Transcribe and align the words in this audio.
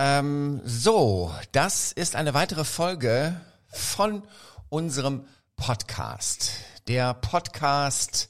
Ähm, 0.00 0.60
so, 0.64 1.34
das 1.50 1.90
ist 1.90 2.14
eine 2.14 2.32
weitere 2.32 2.62
Folge 2.62 3.40
von 3.68 4.22
unserem 4.68 5.24
Podcast. 5.56 6.52
Der 6.86 7.14
Podcast, 7.14 8.28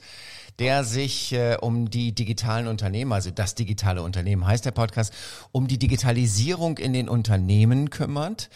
der 0.58 0.82
sich 0.82 1.34
äh, 1.34 1.58
um 1.60 1.90
die 1.90 2.14
digitalen 2.14 2.68
Unternehmen, 2.68 3.12
also 3.12 3.30
das 3.30 3.54
digitale 3.54 4.02
Unternehmen 4.02 4.46
heißt 4.46 4.64
der 4.64 4.70
Podcast, 4.70 5.12
um 5.52 5.68
die 5.68 5.78
Digitalisierung 5.78 6.78
in 6.78 6.94
den 6.94 7.06
Unternehmen 7.06 7.90
kümmert. 7.90 8.48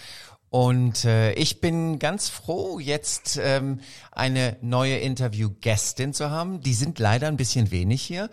Und 0.49 1.05
äh, 1.05 1.35
ich 1.35 1.61
bin 1.61 1.99
ganz 1.99 2.31
froh, 2.31 2.79
jetzt 2.79 3.39
ähm, 3.43 3.81
eine 4.11 4.57
neue 4.63 4.97
Interviewgästin 4.97 6.15
zu 6.15 6.31
haben. 6.31 6.63
Die 6.63 6.75
sind 6.75 6.99
leider 6.99 7.29
ein 7.29 7.37
bisschen 7.37 7.71
wenig 7.71 8.01
hier. 8.01 8.31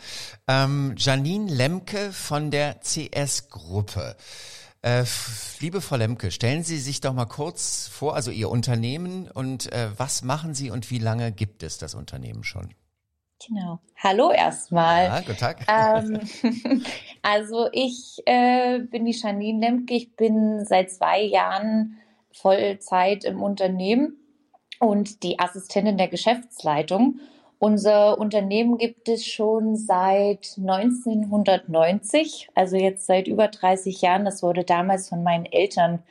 Ähm, 0.48 0.95
Janine 0.98 1.52
Lemke 1.52 2.13
von 2.13 2.49
der 2.49 2.80
CS-Gruppe. 2.80 4.16
Äh, 4.81 5.03
liebe 5.59 5.81
Frau 5.81 5.97
Lemke, 5.97 6.31
stellen 6.31 6.63
Sie 6.63 6.77
sich 6.77 7.01
doch 7.01 7.13
mal 7.13 7.25
kurz 7.25 7.89
vor, 7.89 8.15
also 8.15 8.31
Ihr 8.31 8.49
Unternehmen 8.49 9.29
und 9.29 9.71
äh, 9.73 9.89
was 9.97 10.23
machen 10.23 10.53
Sie 10.53 10.71
und 10.71 10.89
wie 10.89 10.99
lange 10.99 11.33
gibt 11.33 11.63
es 11.63 11.77
das 11.77 11.95
Unternehmen 11.95 12.45
schon? 12.45 12.73
Genau. 13.45 13.79
Hallo 13.97 14.31
erstmal. 14.31 15.05
Ja, 15.05 15.19
guten 15.19 15.38
Tag. 15.38 15.65
Ähm, 15.67 16.21
also 17.21 17.67
ich 17.73 18.21
äh, 18.25 18.79
bin 18.79 19.05
die 19.05 19.11
Janine 19.11 19.59
Lemke. 19.59 19.93
Ich 19.95 20.15
bin 20.15 20.65
seit 20.65 20.91
zwei 20.91 21.21
Jahren 21.23 21.97
Vollzeit 22.31 23.25
im 23.25 23.41
Unternehmen 23.41 24.17
und 24.80 25.23
die 25.23 25.39
Assistentin 25.39 25.97
der 25.97 26.07
Geschäftsleitung. 26.07 27.19
Unser 27.59 28.18
Unternehmen 28.18 28.77
gibt 28.77 29.09
es 29.09 29.26
schon 29.26 29.76
seit 29.76 30.55
1990, 30.58 32.47
also 32.56 32.78
jetzt 32.78 33.06
seit 33.06 33.28
über 33.28 33.50
30 33.50 34.02
Jahren. 34.02 34.23
Das 34.23 34.42
wurde 34.42 34.64
damals 34.64 35.09
von 35.09 35.23
meinen 35.23 35.45
Eltern 35.45 36.02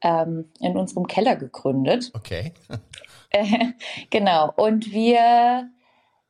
ähm, 0.00 0.48
in 0.58 0.74
unserem 0.74 1.06
Keller 1.06 1.36
gegründet. 1.36 2.10
Okay. 2.14 2.54
Äh, 3.28 3.72
genau. 4.10 4.50
Und 4.56 4.90
wir 4.90 5.68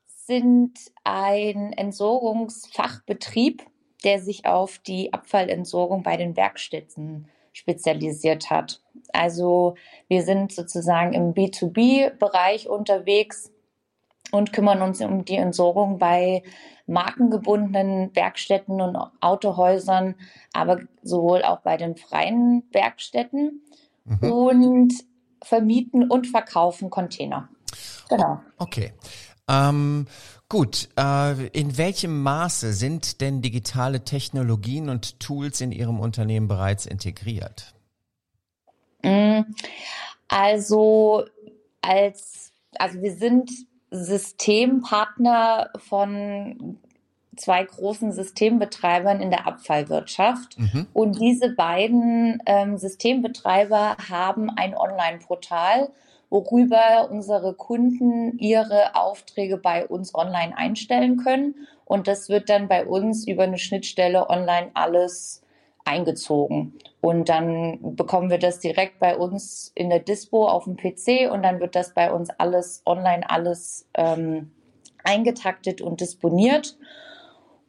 sind 0.07 0.77
ein 1.05 1.73
Entsorgungsfachbetrieb, 1.73 3.63
der 4.03 4.19
sich 4.19 4.47
auf 4.47 4.79
die 4.81 5.13
Abfallentsorgung 5.13 6.03
bei 6.03 6.17
den 6.17 6.37
Werkstätten 6.37 7.29
spezialisiert 7.53 8.51
hat. 8.51 8.83
Also 9.13 9.77
wir 10.09 10.25
sind 10.25 10.51
sozusagen 10.53 11.13
im 11.13 11.35
B2B-Bereich 11.35 12.69
unterwegs 12.69 13.53
und 14.33 14.53
kümmern 14.53 14.83
uns 14.83 15.01
um 15.01 15.25
die 15.25 15.37
Entsorgung 15.37 15.99
bei 15.99 16.43
markengebundenen 16.87 18.15
Werkstätten 18.15 18.81
und 18.81 18.97
Autohäusern, 19.21 20.15
aber 20.53 20.81
sowohl 21.03 21.43
auch 21.43 21.61
bei 21.61 21.77
den 21.77 21.97
freien 21.97 22.65
Werkstätten 22.73 23.63
mhm. 24.05 24.33
und 24.33 24.95
vermieten 25.43 26.09
und 26.11 26.27
verkaufen 26.27 26.91
Container. 26.91 27.49
Genau. 28.09 28.41
Okay. 28.59 28.93
Ähm, 29.49 30.07
gut, 30.49 30.89
äh, 30.99 31.47
in 31.49 31.77
welchem 31.79 32.23
Maße 32.23 32.73
sind 32.73 33.21
denn 33.21 33.43
digitale 33.43 34.05
Technologien 34.05 34.89
und 34.89 35.21
Tools 35.21 35.61
in 35.61 35.73
Ihrem 35.73 36.01
Unternehmen 36.01 36.49
bereits 36.49 36.87
integriert? 36.87 37.75
Mm, 39.03 39.43
also 40.29 41.25
als, 41.81 42.53
also 42.79 43.01
wir 43.03 43.15
sind 43.15 43.51
Systempartner 43.91 45.71
von 45.77 46.79
zwei 47.37 47.65
großen 47.65 48.13
Systembetreibern 48.13 49.21
in 49.21 49.31
der 49.31 49.47
Abfallwirtschaft. 49.47 50.59
Mhm. 50.59 50.87
Und 50.93 51.21
diese 51.21 51.51
beiden 51.51 52.43
ähm, 52.47 52.79
Systembetreiber 52.79 53.97
haben 54.09 54.51
ein 54.51 54.75
Online-Portal, 54.77 55.91
worüber 56.31 57.09
unsere 57.11 57.55
Kunden 57.55 58.39
ihre 58.39 58.95
Aufträge 58.95 59.59
bei 59.59 59.87
uns 59.87 60.15
online 60.15 60.57
einstellen 60.57 61.19
können. 61.19 61.55
Und 61.85 62.09
das 62.09 62.29
wird 62.29 62.49
dann 62.49 62.69
bei 62.69 62.85
uns 62.85 63.27
über 63.29 63.45
eine 63.45 63.59
Schnittstelle 63.59 64.29
online 64.29 64.71
alles 64.75 65.43
eingezogen. 65.87 66.75
Und 67.01 67.29
dann 67.29 67.97
bekommen 67.97 68.31
wir 68.31 68.39
das 68.39 68.59
direkt 68.59 68.99
bei 68.99 69.17
uns 69.17 69.71
in 69.75 69.91
der 69.91 70.01
Dispo 70.01 70.49
auf 70.49 70.65
dem 70.65 70.77
PC 70.77 71.31
und 71.31 71.43
dann 71.43 71.61
wird 71.61 71.77
das 71.77 71.95
bei 71.95 72.13
uns 72.13 72.31
alles 72.31 72.83
online, 72.85 73.29
alles 73.29 73.87
ähm, 73.95 74.51
eingetaktet 75.05 75.81
und 75.81 76.01
disponiert. 76.01 76.77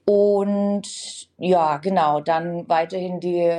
Und 0.05 1.29
ja, 1.37 1.77
genau, 1.77 2.21
dann 2.21 2.67
weiterhin 2.69 3.19
die 3.19 3.51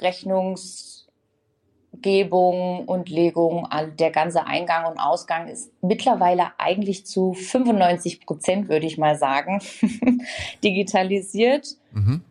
Rechnungsgebung 0.00 2.86
und 2.86 3.10
Legung, 3.10 3.68
der 3.98 4.12
ganze 4.12 4.46
Eingang 4.46 4.90
und 4.90 4.98
Ausgang 4.98 5.48
ist 5.48 5.72
mittlerweile 5.82 6.58
eigentlich 6.58 7.04
zu 7.04 7.34
95 7.34 8.24
Prozent, 8.24 8.68
würde 8.68 8.86
ich 8.86 8.96
mal 8.96 9.16
sagen, 9.16 9.60
digitalisiert. 10.64 11.76
Mhm. 11.90 12.24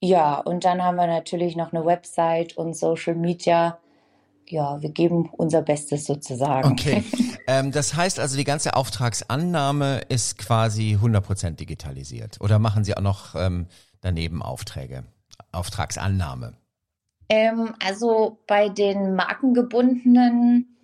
Ja, 0.00 0.38
und 0.38 0.64
dann 0.64 0.82
haben 0.82 0.96
wir 0.96 1.06
natürlich 1.06 1.56
noch 1.56 1.72
eine 1.72 1.84
Website 1.84 2.56
und 2.56 2.76
Social 2.76 3.14
Media. 3.14 3.78
Ja, 4.48 4.80
wir 4.80 4.90
geben 4.90 5.28
unser 5.32 5.62
Bestes 5.62 6.04
sozusagen. 6.04 6.72
Okay. 6.72 7.02
ähm, 7.46 7.72
das 7.72 7.96
heißt 7.96 8.20
also, 8.20 8.36
die 8.36 8.44
ganze 8.44 8.76
Auftragsannahme 8.76 10.02
ist 10.08 10.38
quasi 10.38 10.98
100% 11.00 11.52
digitalisiert. 11.56 12.40
Oder 12.40 12.58
machen 12.58 12.84
Sie 12.84 12.96
auch 12.96 13.02
noch 13.02 13.34
ähm, 13.34 13.66
daneben 14.02 14.42
Aufträge? 14.42 15.04
Auftragsannahme? 15.50 16.54
Ähm, 17.28 17.74
also 17.84 18.38
bei 18.46 18.68
den 18.68 19.16
markengebundenen 19.16 20.75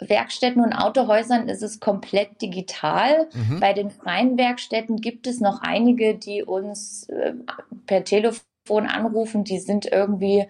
Werkstätten 0.00 0.62
und 0.62 0.72
Autohäusern 0.72 1.48
ist 1.48 1.62
es 1.62 1.80
komplett 1.80 2.42
digital. 2.42 3.28
Mhm. 3.32 3.60
Bei 3.60 3.72
den 3.72 3.90
freien 3.90 4.36
Werkstätten 4.36 5.00
gibt 5.00 5.26
es 5.26 5.40
noch 5.40 5.62
einige, 5.62 6.14
die 6.14 6.42
uns 6.42 7.08
äh, 7.08 7.34
per 7.86 8.04
Telefon 8.04 8.86
anrufen, 8.86 9.44
die 9.44 9.58
sind 9.58 9.86
irgendwie 9.86 10.46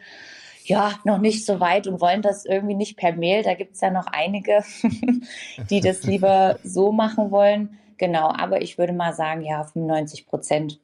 ja 0.64 0.94
noch 1.04 1.18
nicht 1.18 1.44
so 1.44 1.60
weit 1.60 1.86
und 1.86 2.00
wollen 2.00 2.22
das 2.22 2.46
irgendwie 2.46 2.74
nicht 2.74 2.96
per 2.96 3.14
Mail. 3.14 3.42
Da 3.42 3.54
gibt 3.54 3.74
es 3.74 3.80
ja 3.80 3.90
noch 3.90 4.06
einige, 4.06 4.64
die 5.70 5.80
das 5.80 6.04
lieber 6.04 6.58
so 6.64 6.90
machen 6.90 7.30
wollen. 7.30 7.78
Genau, 7.98 8.30
aber 8.30 8.62
ich 8.62 8.78
würde 8.78 8.92
mal 8.92 9.12
sagen, 9.12 9.42
ja, 9.42 9.62
95 9.62 10.26
Prozent 10.26 10.80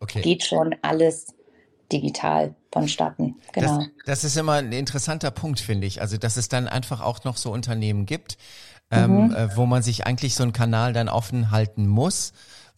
okay. 0.00 0.20
geht 0.20 0.44
schon 0.44 0.76
alles 0.82 1.34
digital 1.90 2.54
vonstatten. 2.72 3.36
Genau. 3.52 3.78
Das, 3.78 3.88
das, 4.04 4.24
ist 4.24 4.36
immer 4.36 4.54
ein 4.54 4.72
interessanter 4.72 5.30
Punkt, 5.30 5.60
finde 5.60 5.86
ich. 5.86 6.00
Also, 6.00 6.16
dass 6.16 6.36
es 6.36 6.48
dann 6.48 6.68
einfach 6.68 7.00
auch 7.00 7.24
noch 7.24 7.36
so 7.36 7.50
Unternehmen 7.50 8.06
gibt, 8.06 8.36
ähm, 8.90 9.28
mhm. 9.28 9.34
äh, 9.34 9.56
wo 9.56 9.66
man 9.66 9.82
sich 9.82 10.06
eigentlich 10.06 10.34
so 10.34 10.42
einen 10.42 10.52
Kanal 10.52 10.92
dann 10.92 11.08
offen 11.08 11.50
halten 11.50 11.86
muss, 11.86 12.32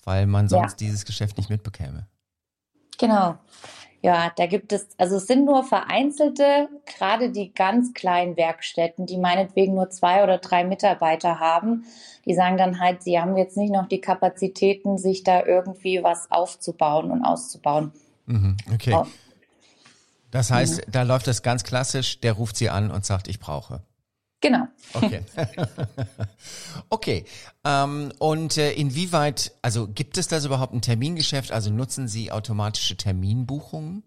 weil 0.04 0.26
man 0.26 0.48
sonst 0.48 0.80
ja. 0.80 0.86
dieses 0.88 1.04
Geschäft 1.04 1.36
nicht 1.36 1.50
mitbekäme. 1.50 2.06
Genau. 2.98 3.36
Ja, 4.02 4.32
da 4.34 4.46
gibt 4.46 4.72
es, 4.72 4.88
also 4.96 5.16
es 5.16 5.26
sind 5.26 5.44
nur 5.44 5.62
vereinzelte, 5.62 6.68
gerade 6.86 7.30
die 7.30 7.52
ganz 7.52 7.92
kleinen 7.92 8.34
Werkstätten, 8.36 9.04
die 9.04 9.18
meinetwegen 9.18 9.74
nur 9.74 9.90
zwei 9.90 10.22
oder 10.22 10.38
drei 10.38 10.64
Mitarbeiter 10.64 11.38
haben, 11.38 11.84
die 12.24 12.34
sagen 12.34 12.56
dann 12.56 12.80
halt, 12.80 13.02
sie 13.02 13.20
haben 13.20 13.36
jetzt 13.36 13.58
nicht 13.58 13.72
noch 13.72 13.88
die 13.88 14.00
Kapazitäten, 14.00 14.96
sich 14.96 15.22
da 15.22 15.44
irgendwie 15.44 16.02
was 16.02 16.30
aufzubauen 16.30 17.10
und 17.10 17.24
auszubauen. 17.24 17.92
Mhm, 18.24 18.56
okay. 18.72 19.02
Das 20.30 20.50
heißt, 20.50 20.86
mhm. 20.86 20.92
da 20.92 21.02
läuft 21.02 21.26
das 21.26 21.42
ganz 21.42 21.64
klassisch, 21.64 22.20
der 22.20 22.32
ruft 22.32 22.56
sie 22.56 22.70
an 22.70 22.90
und 22.90 23.04
sagt, 23.04 23.28
ich 23.28 23.40
brauche. 23.40 23.82
Genau. 24.40 24.66
Okay. 24.94 25.22
okay. 26.88 27.24
Ähm, 27.64 28.12
und 28.18 28.56
äh, 28.56 28.72
inwieweit, 28.72 29.52
also 29.60 29.86
gibt 29.86 30.16
es 30.16 30.28
das 30.28 30.46
überhaupt 30.46 30.72
ein 30.72 30.80
Termingeschäft? 30.80 31.52
Also 31.52 31.70
nutzen 31.70 32.08
Sie 32.08 32.32
automatische 32.32 32.96
Terminbuchungen? 32.96 34.02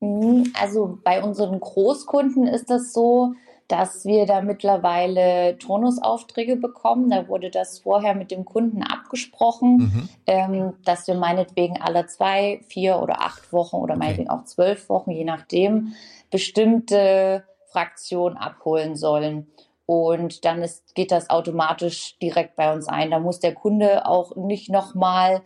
Mhm, 0.00 0.52
also 0.54 1.00
bei 1.02 1.22
unseren 1.22 1.58
Großkunden 1.58 2.46
ist 2.46 2.70
das 2.70 2.92
so, 2.92 3.34
dass 3.68 4.04
wir 4.04 4.26
da 4.26 4.40
mittlerweile 4.42 5.58
Turnusaufträge 5.58 6.56
bekommen. 6.56 7.10
Da 7.10 7.28
wurde 7.28 7.50
das 7.50 7.80
vorher 7.80 8.14
mit 8.14 8.30
dem 8.30 8.44
Kunden 8.44 8.82
abgesprochen, 8.82 9.76
mhm. 9.76 10.08
ähm, 10.26 10.72
dass 10.84 11.06
wir 11.08 11.14
meinetwegen 11.14 11.80
alle 11.80 12.06
zwei, 12.06 12.60
vier 12.68 13.00
oder 13.00 13.20
acht 13.22 13.52
Wochen 13.52 13.76
oder 13.76 13.94
okay. 13.94 14.04
meinetwegen 14.04 14.30
auch 14.30 14.44
zwölf 14.44 14.88
Wochen, 14.88 15.10
je 15.10 15.24
nachdem, 15.24 15.94
bestimmte 16.30 17.44
Fraktionen 17.70 18.36
abholen 18.36 18.96
sollen. 18.96 19.48
Und 19.84 20.44
dann 20.44 20.62
ist, 20.62 20.94
geht 20.94 21.12
das 21.12 21.30
automatisch 21.30 22.18
direkt 22.18 22.56
bei 22.56 22.72
uns 22.72 22.88
ein. 22.88 23.10
Da 23.10 23.20
muss 23.20 23.38
der 23.38 23.54
Kunde 23.54 24.06
auch 24.06 24.34
nicht 24.34 24.68
nochmal 24.68 25.42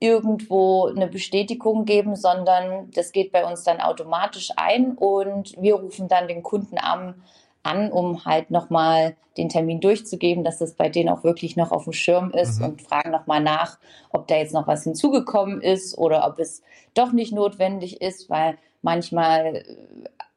irgendwo 0.00 0.86
eine 0.86 1.08
Bestätigung 1.08 1.84
geben, 1.84 2.14
sondern 2.14 2.90
das 2.92 3.12
geht 3.12 3.32
bei 3.32 3.44
uns 3.44 3.64
dann 3.64 3.80
automatisch 3.80 4.50
ein 4.56 4.92
und 4.92 5.54
wir 5.60 5.74
rufen 5.74 6.08
dann 6.08 6.28
den 6.28 6.42
Kunden 6.42 6.78
an, 6.78 7.22
an, 7.62 7.90
um 7.92 8.24
halt 8.24 8.50
nochmal 8.50 9.16
den 9.36 9.48
Termin 9.48 9.80
durchzugeben, 9.80 10.44
dass 10.44 10.58
das 10.58 10.74
bei 10.74 10.88
denen 10.88 11.08
auch 11.08 11.24
wirklich 11.24 11.56
noch 11.56 11.70
auf 11.70 11.84
dem 11.84 11.92
Schirm 11.92 12.30
ist 12.32 12.58
mhm. 12.58 12.66
und 12.66 12.82
fragen 12.82 13.10
nochmal 13.10 13.40
nach, 13.40 13.78
ob 14.10 14.26
da 14.26 14.36
jetzt 14.36 14.54
noch 14.54 14.66
was 14.66 14.84
hinzugekommen 14.84 15.60
ist 15.60 15.96
oder 15.96 16.26
ob 16.26 16.38
es 16.38 16.62
doch 16.94 17.12
nicht 17.12 17.32
notwendig 17.32 18.00
ist, 18.00 18.28
weil 18.28 18.58
manchmal 18.82 19.56
äh, 19.56 19.64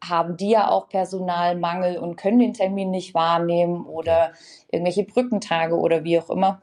haben 0.03 0.37
die 0.37 0.49
ja 0.49 0.69
auch 0.69 0.89
Personalmangel 0.89 1.97
und 1.97 2.15
können 2.15 2.39
den 2.39 2.53
Termin 2.53 2.91
nicht 2.91 3.13
wahrnehmen 3.13 3.85
oder 3.85 4.33
irgendwelche 4.71 5.03
Brückentage 5.03 5.77
oder 5.77 6.03
wie 6.03 6.19
auch 6.19 6.29
immer. 6.29 6.61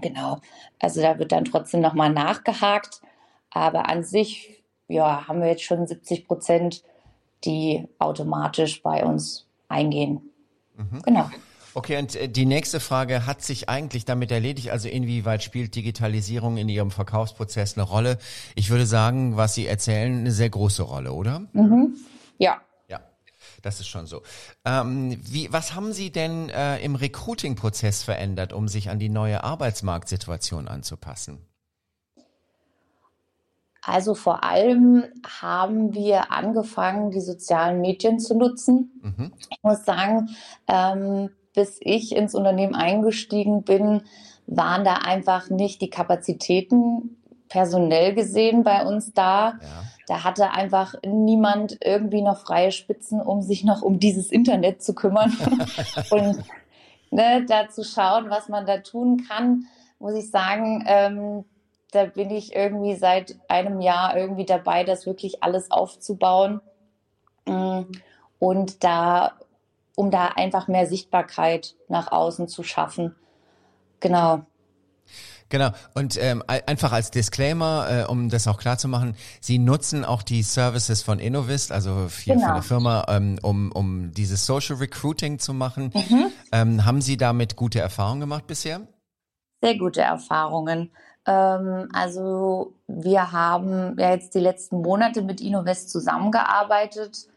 Genau. 0.00 0.38
Also 0.78 1.02
da 1.02 1.18
wird 1.18 1.32
dann 1.32 1.44
trotzdem 1.44 1.80
nochmal 1.80 2.10
nachgehakt. 2.10 3.00
Aber 3.50 3.88
an 3.88 4.04
sich, 4.04 4.62
ja, 4.86 5.26
haben 5.26 5.40
wir 5.40 5.48
jetzt 5.48 5.64
schon 5.64 5.86
70 5.86 6.26
Prozent, 6.26 6.84
die 7.44 7.88
automatisch 7.98 8.82
bei 8.82 9.04
uns 9.04 9.49
eingehen. 9.70 10.20
Mhm. 10.76 11.02
Genau. 11.02 11.30
Okay, 11.74 11.98
und 11.98 12.16
äh, 12.16 12.28
die 12.28 12.46
nächste 12.46 12.80
Frage 12.80 13.26
hat 13.26 13.42
sich 13.42 13.68
eigentlich 13.68 14.04
damit 14.04 14.32
erledigt, 14.32 14.70
also 14.70 14.88
inwieweit 14.88 15.42
spielt 15.42 15.74
Digitalisierung 15.74 16.56
in 16.56 16.68
Ihrem 16.68 16.90
Verkaufsprozess 16.90 17.76
eine 17.76 17.84
Rolle? 17.84 18.18
Ich 18.54 18.70
würde 18.70 18.86
sagen, 18.86 19.36
was 19.36 19.54
Sie 19.54 19.66
erzählen, 19.66 20.18
eine 20.18 20.32
sehr 20.32 20.50
große 20.50 20.82
Rolle, 20.82 21.12
oder? 21.12 21.46
Mhm. 21.52 21.96
Ja. 22.38 22.60
Ja, 22.88 23.00
das 23.62 23.78
ist 23.78 23.88
schon 23.88 24.06
so. 24.06 24.22
Ähm, 24.64 25.20
wie, 25.22 25.52
was 25.52 25.74
haben 25.74 25.92
Sie 25.92 26.10
denn 26.10 26.48
äh, 26.48 26.78
im 26.78 26.96
Recruiting-Prozess 26.96 28.02
verändert, 28.02 28.52
um 28.52 28.66
sich 28.66 28.90
an 28.90 28.98
die 28.98 29.08
neue 29.08 29.44
Arbeitsmarktsituation 29.44 30.66
anzupassen? 30.66 31.38
Also 33.82 34.14
vor 34.14 34.44
allem 34.44 35.04
haben 35.40 35.94
wir 35.94 36.32
angefangen, 36.32 37.10
die 37.10 37.20
sozialen 37.20 37.80
Medien 37.80 38.18
zu 38.18 38.34
nutzen. 38.34 39.00
Mhm. 39.02 39.32
Ich 39.50 39.58
muss 39.62 39.84
sagen, 39.84 40.30
ähm, 40.68 41.30
bis 41.54 41.78
ich 41.80 42.14
ins 42.14 42.34
Unternehmen 42.34 42.74
eingestiegen 42.74 43.62
bin, 43.62 44.02
waren 44.46 44.84
da 44.84 44.94
einfach 44.94 45.48
nicht 45.48 45.80
die 45.80 45.90
Kapazitäten 45.90 47.16
personell 47.48 48.14
gesehen 48.14 48.62
bei 48.62 48.84
uns 48.84 49.12
da. 49.12 49.58
Ja. 49.60 49.82
Da 50.06 50.24
hatte 50.24 50.50
einfach 50.52 50.94
niemand 51.04 51.78
irgendwie 51.84 52.22
noch 52.22 52.38
freie 52.38 52.72
Spitzen, 52.72 53.20
um 53.20 53.42
sich 53.42 53.64
noch 53.64 53.82
um 53.82 53.98
dieses 53.98 54.30
Internet 54.30 54.82
zu 54.82 54.94
kümmern 54.94 55.36
und 56.10 56.42
ne, 57.10 57.44
da 57.46 57.68
zu 57.68 57.84
schauen, 57.84 58.30
was 58.30 58.48
man 58.48 58.66
da 58.66 58.78
tun 58.78 59.24
kann. 59.28 59.66
Muss 59.98 60.14
ich 60.14 60.30
sagen, 60.30 60.84
ähm, 60.86 61.44
da 61.90 62.04
bin 62.06 62.30
ich 62.30 62.54
irgendwie 62.54 62.94
seit 62.96 63.36
einem 63.48 63.80
Jahr 63.80 64.16
irgendwie 64.16 64.46
dabei, 64.46 64.84
das 64.84 65.06
wirklich 65.06 65.42
alles 65.42 65.70
aufzubauen. 65.70 66.60
Mm, 67.46 67.82
und 68.38 68.84
da, 68.84 69.32
um 69.96 70.10
da 70.10 70.28
einfach 70.28 70.68
mehr 70.68 70.86
Sichtbarkeit 70.86 71.76
nach 71.88 72.12
außen 72.12 72.48
zu 72.48 72.62
schaffen. 72.62 73.14
Genau. 74.00 74.42
Genau. 75.50 75.70
Und 75.94 76.16
ähm, 76.22 76.44
einfach 76.46 76.92
als 76.92 77.10
Disclaimer, 77.10 77.86
äh, 77.90 78.04
um 78.10 78.28
das 78.30 78.46
auch 78.46 78.56
klar 78.56 78.78
zu 78.78 78.86
machen, 78.86 79.16
Sie 79.40 79.58
nutzen 79.58 80.04
auch 80.04 80.22
die 80.22 80.44
Services 80.44 81.02
von 81.02 81.18
Innovist, 81.18 81.72
also 81.72 82.08
hier 82.22 82.36
genau. 82.36 82.46
für 82.46 82.52
eine 82.52 82.62
Firma, 82.62 83.04
ähm, 83.08 83.38
um, 83.42 83.72
um 83.72 84.12
dieses 84.12 84.46
Social 84.46 84.76
Recruiting 84.76 85.40
zu 85.40 85.52
machen. 85.52 85.90
Mhm. 85.92 86.26
Ähm, 86.52 86.86
haben 86.86 87.02
Sie 87.02 87.16
damit 87.16 87.56
gute 87.56 87.80
Erfahrungen 87.80 88.20
gemacht 88.20 88.46
bisher? 88.46 88.82
Sehr 89.60 89.76
gute 89.76 90.02
Erfahrungen. 90.02 90.92
Ähm, 91.26 91.88
also 91.92 92.72
wir 92.86 93.32
haben 93.32 93.98
ja 93.98 94.10
jetzt 94.10 94.34
die 94.34 94.40
letzten 94.40 94.80
Monate 94.82 95.22
mit 95.22 95.40
Innovest 95.40 95.90
zusammengearbeitet 95.90 97.28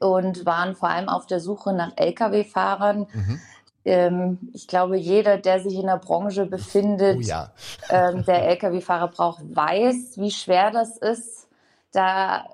und 0.00 0.46
waren 0.46 0.74
vor 0.74 0.88
allem 0.88 1.08
auf 1.08 1.26
der 1.26 1.40
Suche 1.40 1.72
nach 1.72 1.92
Lkw-Fahrern. 1.96 3.06
Mhm. 3.12 3.40
Ähm, 3.84 4.38
ich 4.52 4.66
glaube, 4.66 4.96
jeder, 4.96 5.38
der 5.38 5.60
sich 5.60 5.74
in 5.74 5.86
der 5.86 5.98
Branche 5.98 6.46
befindet, 6.46 7.18
oh 7.18 7.20
ja. 7.20 7.52
ähm, 7.90 8.24
der 8.24 8.48
Lkw-Fahrer 8.48 9.08
braucht, 9.08 9.40
weiß, 9.54 10.18
wie 10.18 10.30
schwer 10.30 10.70
das 10.70 10.96
ist, 10.98 11.48
da 11.92 12.44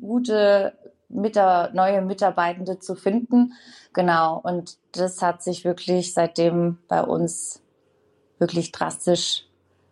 gute 0.00 0.72
Mita 1.08 1.70
neue 1.72 2.02
Mitarbeitende 2.02 2.78
zu 2.78 2.94
finden. 2.94 3.52
Genau. 3.92 4.40
Und 4.42 4.76
das 4.92 5.22
hat 5.22 5.42
sich 5.42 5.64
wirklich 5.64 6.14
seitdem 6.14 6.78
bei 6.88 7.02
uns 7.02 7.62
wirklich 8.38 8.72
drastisch 8.72 9.45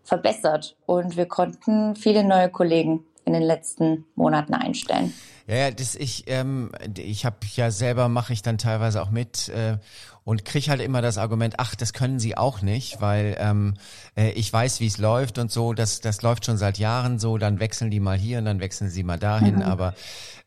verbessert 0.04 0.76
und 0.86 1.16
wir 1.16 1.26
konnten 1.26 1.96
viele 1.96 2.24
neue 2.24 2.50
Kollegen 2.50 3.04
in 3.24 3.32
den 3.32 3.42
letzten 3.42 4.04
Monaten 4.14 4.54
einstellen. 4.54 5.12
Ja, 5.46 5.56
ja, 5.56 5.70
das 5.70 5.94
ich 5.94 6.24
ähm, 6.28 6.70
ich 6.96 7.26
habe 7.26 7.36
ja 7.54 7.70
selber 7.70 8.08
mache 8.08 8.32
ich 8.32 8.42
dann 8.42 8.56
teilweise 8.56 9.02
auch 9.02 9.10
mit 9.10 9.48
äh, 9.48 9.78
und 10.24 10.44
krieg 10.44 10.68
halt 10.68 10.80
immer 10.80 11.02
das 11.02 11.18
Argument, 11.18 11.54
ach, 11.58 11.74
das 11.74 11.92
können 11.92 12.18
sie 12.18 12.36
auch 12.36 12.62
nicht, 12.62 13.00
weil 13.00 13.36
ähm, 13.38 13.74
äh, 14.16 14.30
ich 14.30 14.52
weiß, 14.52 14.80
wie 14.80 14.86
es 14.86 14.98
läuft 14.98 15.38
und 15.38 15.52
so, 15.52 15.74
das 15.74 16.00
das 16.00 16.22
läuft 16.22 16.46
schon 16.46 16.56
seit 16.56 16.78
Jahren 16.78 17.18
so, 17.18 17.38
dann 17.38 17.60
wechseln 17.60 17.90
die 17.90 18.00
mal 18.00 18.18
hier 18.18 18.38
und 18.38 18.46
dann 18.46 18.60
wechseln 18.60 18.90
sie 18.90 19.02
mal 19.02 19.18
dahin, 19.18 19.56
mhm. 19.56 19.62
aber 19.62 19.94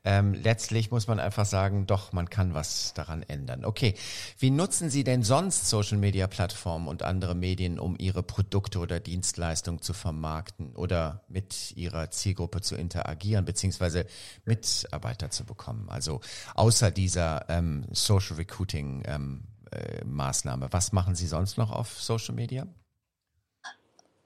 ähm, 0.07 0.33
letztlich 0.33 0.89
muss 0.89 1.07
man 1.07 1.19
einfach 1.19 1.45
sagen, 1.45 1.85
doch, 1.85 2.13
man 2.13 2.29
kann 2.29 2.53
was 2.53 2.93
daran 2.93 3.23
ändern. 3.23 3.65
Okay, 3.65 3.93
wie 4.39 4.51
nutzen 4.51 4.89
Sie 4.89 5.03
denn 5.03 5.21
sonst 5.21 5.67
Social-Media-Plattformen 5.69 6.87
und 6.87 7.03
andere 7.03 7.35
Medien, 7.35 7.77
um 7.77 7.97
Ihre 7.99 8.23
Produkte 8.23 8.79
oder 8.79 9.01
Dienstleistungen 9.01 9.81
zu 9.81 9.91
vermarkten 9.91 10.77
oder 10.77 11.23
mit 11.27 11.73
Ihrer 11.75 12.09
Zielgruppe 12.09 12.61
zu 12.61 12.75
interagieren, 12.75 13.43
beziehungsweise 13.43 14.05
Mitarbeiter 14.45 15.29
zu 15.29 15.43
bekommen? 15.43 15.89
Also 15.89 16.21
außer 16.55 16.89
dieser 16.89 17.49
ähm, 17.49 17.83
Social 17.91 18.37
Recruiting 18.37 19.03
ähm, 19.05 19.43
äh, 19.71 20.03
Maßnahme. 20.05 20.67
Was 20.71 20.91
machen 20.91 21.15
Sie 21.15 21.27
sonst 21.27 21.57
noch 21.57 21.71
auf 21.71 21.99
Social 22.01 22.35
Media? 22.35 22.67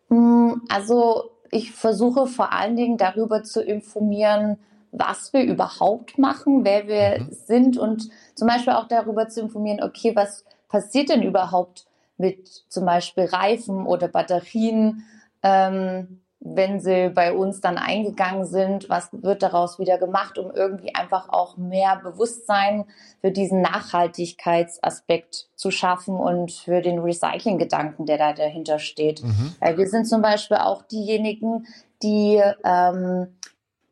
Mm, 0.10 0.54
also 0.70 1.32
ich 1.52 1.72
versuche 1.72 2.28
vor 2.28 2.54
allen 2.54 2.76
Dingen 2.76 2.98
darüber 2.98 3.44
zu 3.44 3.62
informieren, 3.62 4.58
was 4.92 5.32
wir 5.34 5.44
überhaupt 5.44 6.18
machen, 6.18 6.66
wer 6.66 6.88
wir 6.88 7.22
mhm. 7.22 7.32
sind 7.32 7.78
und 7.78 8.10
zum 8.36 8.48
Beispiel 8.48 8.74
auch 8.74 8.88
darüber 8.88 9.30
zu 9.30 9.42
informieren, 9.42 9.82
okay, 9.82 10.16
was 10.16 10.44
passiert 10.68 11.10
denn 11.10 11.24
überhaupt 11.24 11.86
mit 12.18 12.48
zum 12.48 12.86
Beispiel 12.86 13.26
Reifen 13.26 13.86
oder 13.86 14.08
Batterien, 14.08 15.06
ähm, 15.44 16.22
wenn 16.44 16.80
sie 16.80 17.10
bei 17.10 17.34
uns 17.34 17.62
dann 17.62 17.78
eingegangen 17.78 18.46
sind, 18.46 18.90
was 18.90 19.10
wird 19.12 19.44
daraus 19.44 19.78
wieder 19.78 20.00
gemacht, 20.00 20.40
um 20.40 20.52
irgendwie 20.52 20.94
einfach 20.96 21.30
auch 21.30 21.56
mehr 21.56 22.02
Bewusstsein 22.04 22.86
für 23.22 23.32
diesen 23.32 23.62
Nachhaltigkeitsaspekt 23.62 25.50
zu 25.56 25.70
schaffen 25.70 26.16
und 26.16 26.52
für 26.52 26.82
den 26.82 26.98
Recycling-Gedanken, 26.98 28.08
der 28.08 28.18
da 28.18 28.34
dahinter 28.34 28.80
steht. 28.80 29.24
Mhm. 29.24 29.56
wir 29.62 29.88
sind 29.88 30.06
zum 30.06 30.24
Beispiel 30.24 30.58
auch 30.58 30.82
diejenigen, 30.82 31.68
die 32.02 32.42
ähm, 32.64 33.38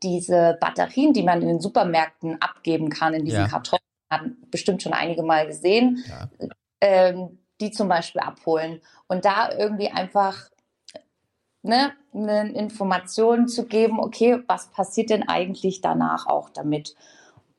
diese 0.02 0.58
Batterien, 0.60 1.14
die 1.14 1.24
man 1.24 1.44
in 1.44 1.50
den 1.50 1.60
Supermärkten 1.60 2.42
abgeben 2.42 2.90
kann, 2.90 3.14
in 3.14 3.26
diesen 3.26 3.42
ja. 3.42 3.48
Karton, 3.48 3.80
hat 4.10 4.22
bestimmt 4.50 4.82
schon 4.82 4.94
einige 4.94 5.22
Mal 5.22 5.46
gesehen, 5.46 6.04
ja. 6.08 6.30
ähm, 6.82 7.38
die 7.62 7.70
zum 7.70 7.90
Beispiel 7.90 8.22
abholen 8.22 8.82
und 9.08 9.26
da 9.26 9.52
irgendwie 9.52 9.90
einfach 9.90 10.50
ne, 11.62 11.92
eine 12.14 12.52
Information 12.54 13.48
zu 13.48 13.66
geben, 13.66 14.00
okay, 14.00 14.42
was 14.48 14.68
passiert 14.68 15.10
denn 15.10 15.28
eigentlich 15.28 15.82
danach 15.82 16.28
auch 16.28 16.50
damit? 16.50 16.96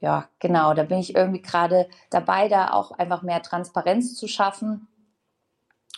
Ja, 0.01 0.29
genau, 0.39 0.73
da 0.75 0.85
bin 0.85 0.99
ich 0.99 1.15
irgendwie 1.15 1.43
gerade 1.43 1.89
dabei, 2.09 2.49
da 2.49 2.73
auch 2.73 2.93
einfach 2.93 3.23
mehr 3.23 3.43
Transparenz 3.43 4.15
zu 4.17 4.29
schaffen 4.29 4.89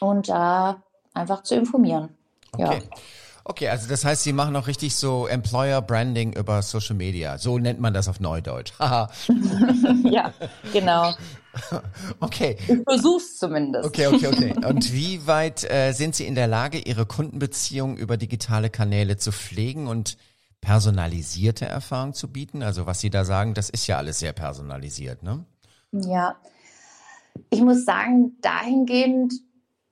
und 0.00 0.28
da 0.28 0.82
einfach 1.14 1.42
zu 1.44 1.54
informieren. 1.54 2.16
Okay. 2.52 2.82
Ja. 2.82 2.96
Okay, 3.44 3.68
also 3.68 3.88
das 3.88 4.04
heißt, 4.04 4.22
Sie 4.22 4.32
machen 4.32 4.54
auch 4.54 4.68
richtig 4.68 4.94
so 4.94 5.26
Employer 5.26 5.82
Branding 5.82 6.32
über 6.32 6.62
Social 6.62 6.94
Media. 6.94 7.38
So 7.38 7.58
nennt 7.58 7.80
man 7.80 7.92
das 7.92 8.06
auf 8.06 8.20
Neudeutsch. 8.20 8.72
ja, 10.04 10.32
genau. 10.72 11.12
Okay. 12.20 12.56
Ich 12.68 12.82
versuch's 12.84 13.36
zumindest. 13.36 13.86
Okay, 13.86 14.06
okay, 14.06 14.26
okay. 14.26 14.66
Und 14.66 14.92
wie 14.92 15.26
weit 15.26 15.64
äh, 15.70 15.92
sind 15.92 16.14
Sie 16.14 16.26
in 16.26 16.34
der 16.34 16.46
Lage, 16.46 16.78
Ihre 16.78 17.06
Kundenbeziehungen 17.06 17.96
über 17.96 18.16
digitale 18.16 18.70
Kanäle 18.70 19.16
zu 19.16 19.32
pflegen 19.32 19.86
und 19.86 20.16
personalisierte 20.60 21.66
Erfahrungen 21.66 22.14
zu 22.14 22.28
bieten? 22.32 22.62
Also 22.62 22.86
was 22.86 23.00
Sie 23.00 23.10
da 23.10 23.24
sagen, 23.24 23.54
das 23.54 23.70
ist 23.70 23.86
ja 23.86 23.98
alles 23.98 24.18
sehr 24.18 24.32
personalisiert, 24.32 25.22
ne? 25.22 25.44
Ja. 25.92 26.36
Ich 27.50 27.62
muss 27.62 27.84
sagen, 27.84 28.36
dahingehend 28.40 29.32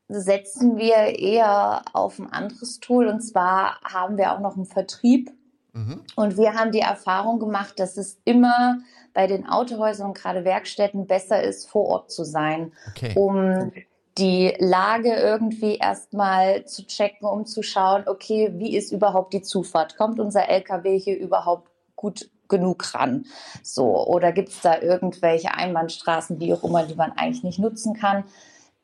setzen 0.09 0.77
wir 0.77 1.19
eher 1.19 1.83
auf 1.93 2.19
ein 2.19 2.33
anderes 2.33 2.81
Tool. 2.81 3.07
Und 3.07 3.21
zwar 3.21 3.81
haben 3.83 4.17
wir 4.17 4.33
auch 4.33 4.41
noch 4.41 4.57
einen 4.57 4.67
Vertrieb. 4.67 5.31
Mhm. 5.73 6.03
Und 6.17 6.37
wir 6.37 6.55
haben 6.55 6.73
die 6.73 6.81
Erfahrung 6.81 7.39
gemacht, 7.39 7.79
dass 7.79 7.97
es 7.97 8.21
immer 8.25 8.79
bei 9.15 9.27
den 9.27 9.47
Autohäusern 9.47 10.09
und 10.09 10.19
gerade 10.19 10.45
Werkstätten 10.45 11.07
besser 11.07 11.43
ist, 11.43 11.69
vor 11.69 11.87
Ort 11.87 12.11
zu 12.11 12.25
sein, 12.25 12.73
okay. 12.91 13.13
um 13.17 13.73
die 14.19 14.55
Lage 14.59 15.15
irgendwie 15.15 15.77
erstmal 15.77 16.65
zu 16.65 16.87
checken, 16.87 17.27
um 17.29 17.47
zu 17.47 17.63
schauen, 17.63 18.05
okay, 18.07 18.53
wie 18.55 18.77
ist 18.77 18.93
überhaupt 18.93 19.33
die 19.33 19.43
Zufahrt? 19.43 19.97
Kommt 19.97 20.21
unser 20.21 20.49
LKW 20.49 20.99
hier 20.99 21.19
überhaupt 21.19 21.71
gut 21.97 22.29
genug 22.49 22.95
ran? 22.95 23.27
So, 23.63 24.07
oder 24.07 24.33
gibt 24.33 24.51
es 24.51 24.61
da 24.61 24.81
irgendwelche 24.81 25.55
Einbahnstraßen, 25.55 26.41
wie 26.41 26.53
auch 26.53 26.65
immer, 26.65 26.85
die 26.85 26.97
man 26.97 27.13
eigentlich 27.13 27.45
nicht 27.45 27.59
nutzen 27.59 27.95
kann? 27.95 28.25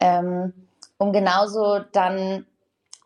Ähm, 0.00 0.52
um 0.98 1.12
genauso 1.12 1.80
dann 1.92 2.46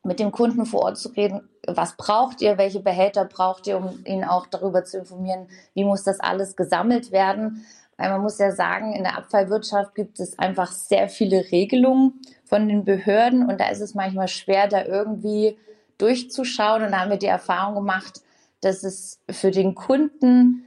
mit 0.05 0.21
dem 0.21 0.31
Kunden 0.31 0.67
vor 0.67 0.83
Ort 0.83 0.99
zu 0.99 1.09
reden 1.11 1.49
was 1.77 1.97
braucht 1.97 2.41
ihr, 2.41 2.59
welche 2.59 2.81
Behälter 2.81 3.25
braucht 3.25 3.67
ihr, 3.67 3.77
um 3.77 4.05
ihn 4.05 4.25
auch 4.25 4.47
darüber 4.47 4.85
zu 4.85 4.99
informieren, 4.99 5.49
wie 5.75 5.85
muss 5.85 6.05
das 6.05 6.21
alles 6.21 6.57
gesammelt 6.57 7.12
werden. 7.12 7.65
Weil 7.97 8.11
man 8.11 8.23
muss 8.23 8.39
ja 8.39 8.53
sagen, 8.53 8.95
in 8.95 9.05
der 9.05 9.19
Abfallwirtschaft 9.19 9.95
gibt 9.95 10.21
es 10.21 10.39
einfach 10.39 10.73
sehr 10.73 11.09
viele 11.09 11.50
Regelungen 11.50 12.21
von 12.45 12.67
den 12.67 12.85
Behörden 12.85 13.47
und 13.47 13.61
da 13.61 13.69
ist 13.69 13.81
es 13.81 13.95
manchmal 13.95 14.29
schwer, 14.29 14.69
da 14.69 14.85
irgendwie 14.85 15.59
durchzuschauen. 15.99 16.83
Und 16.83 16.93
da 16.93 17.00
haben 17.00 17.11
wir 17.11 17.19
die 17.19 17.27
Erfahrung 17.27 17.75
gemacht, 17.75 18.23
dass 18.61 18.85
es 18.85 19.21
für 19.31 19.50
den 19.50 19.75
Kunden 19.75 20.67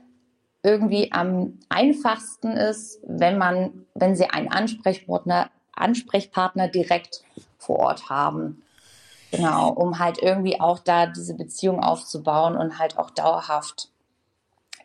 irgendwie 0.63 1.12
am 1.12 1.60
einfachsten 1.69 2.51
ist, 2.51 3.00
wenn 3.05 3.38
man, 3.38 3.86
wenn 3.95 4.15
sie 4.15 4.29
einen 4.29 4.50
Ansprechpartner, 4.50 5.50
Ansprechpartner 5.74 6.67
direkt 6.67 7.24
vor 7.57 7.79
Ort 7.79 8.10
haben. 8.10 8.63
Genau, 9.33 9.69
um 9.69 9.97
halt 9.97 10.19
irgendwie 10.21 10.61
auch 10.61 10.77
da 10.77 11.07
diese 11.07 11.33
Beziehung 11.33 11.79
aufzubauen 11.79 12.55
und 12.55 12.77
halt 12.77 12.99
auch 12.99 13.09
dauerhaft 13.09 13.89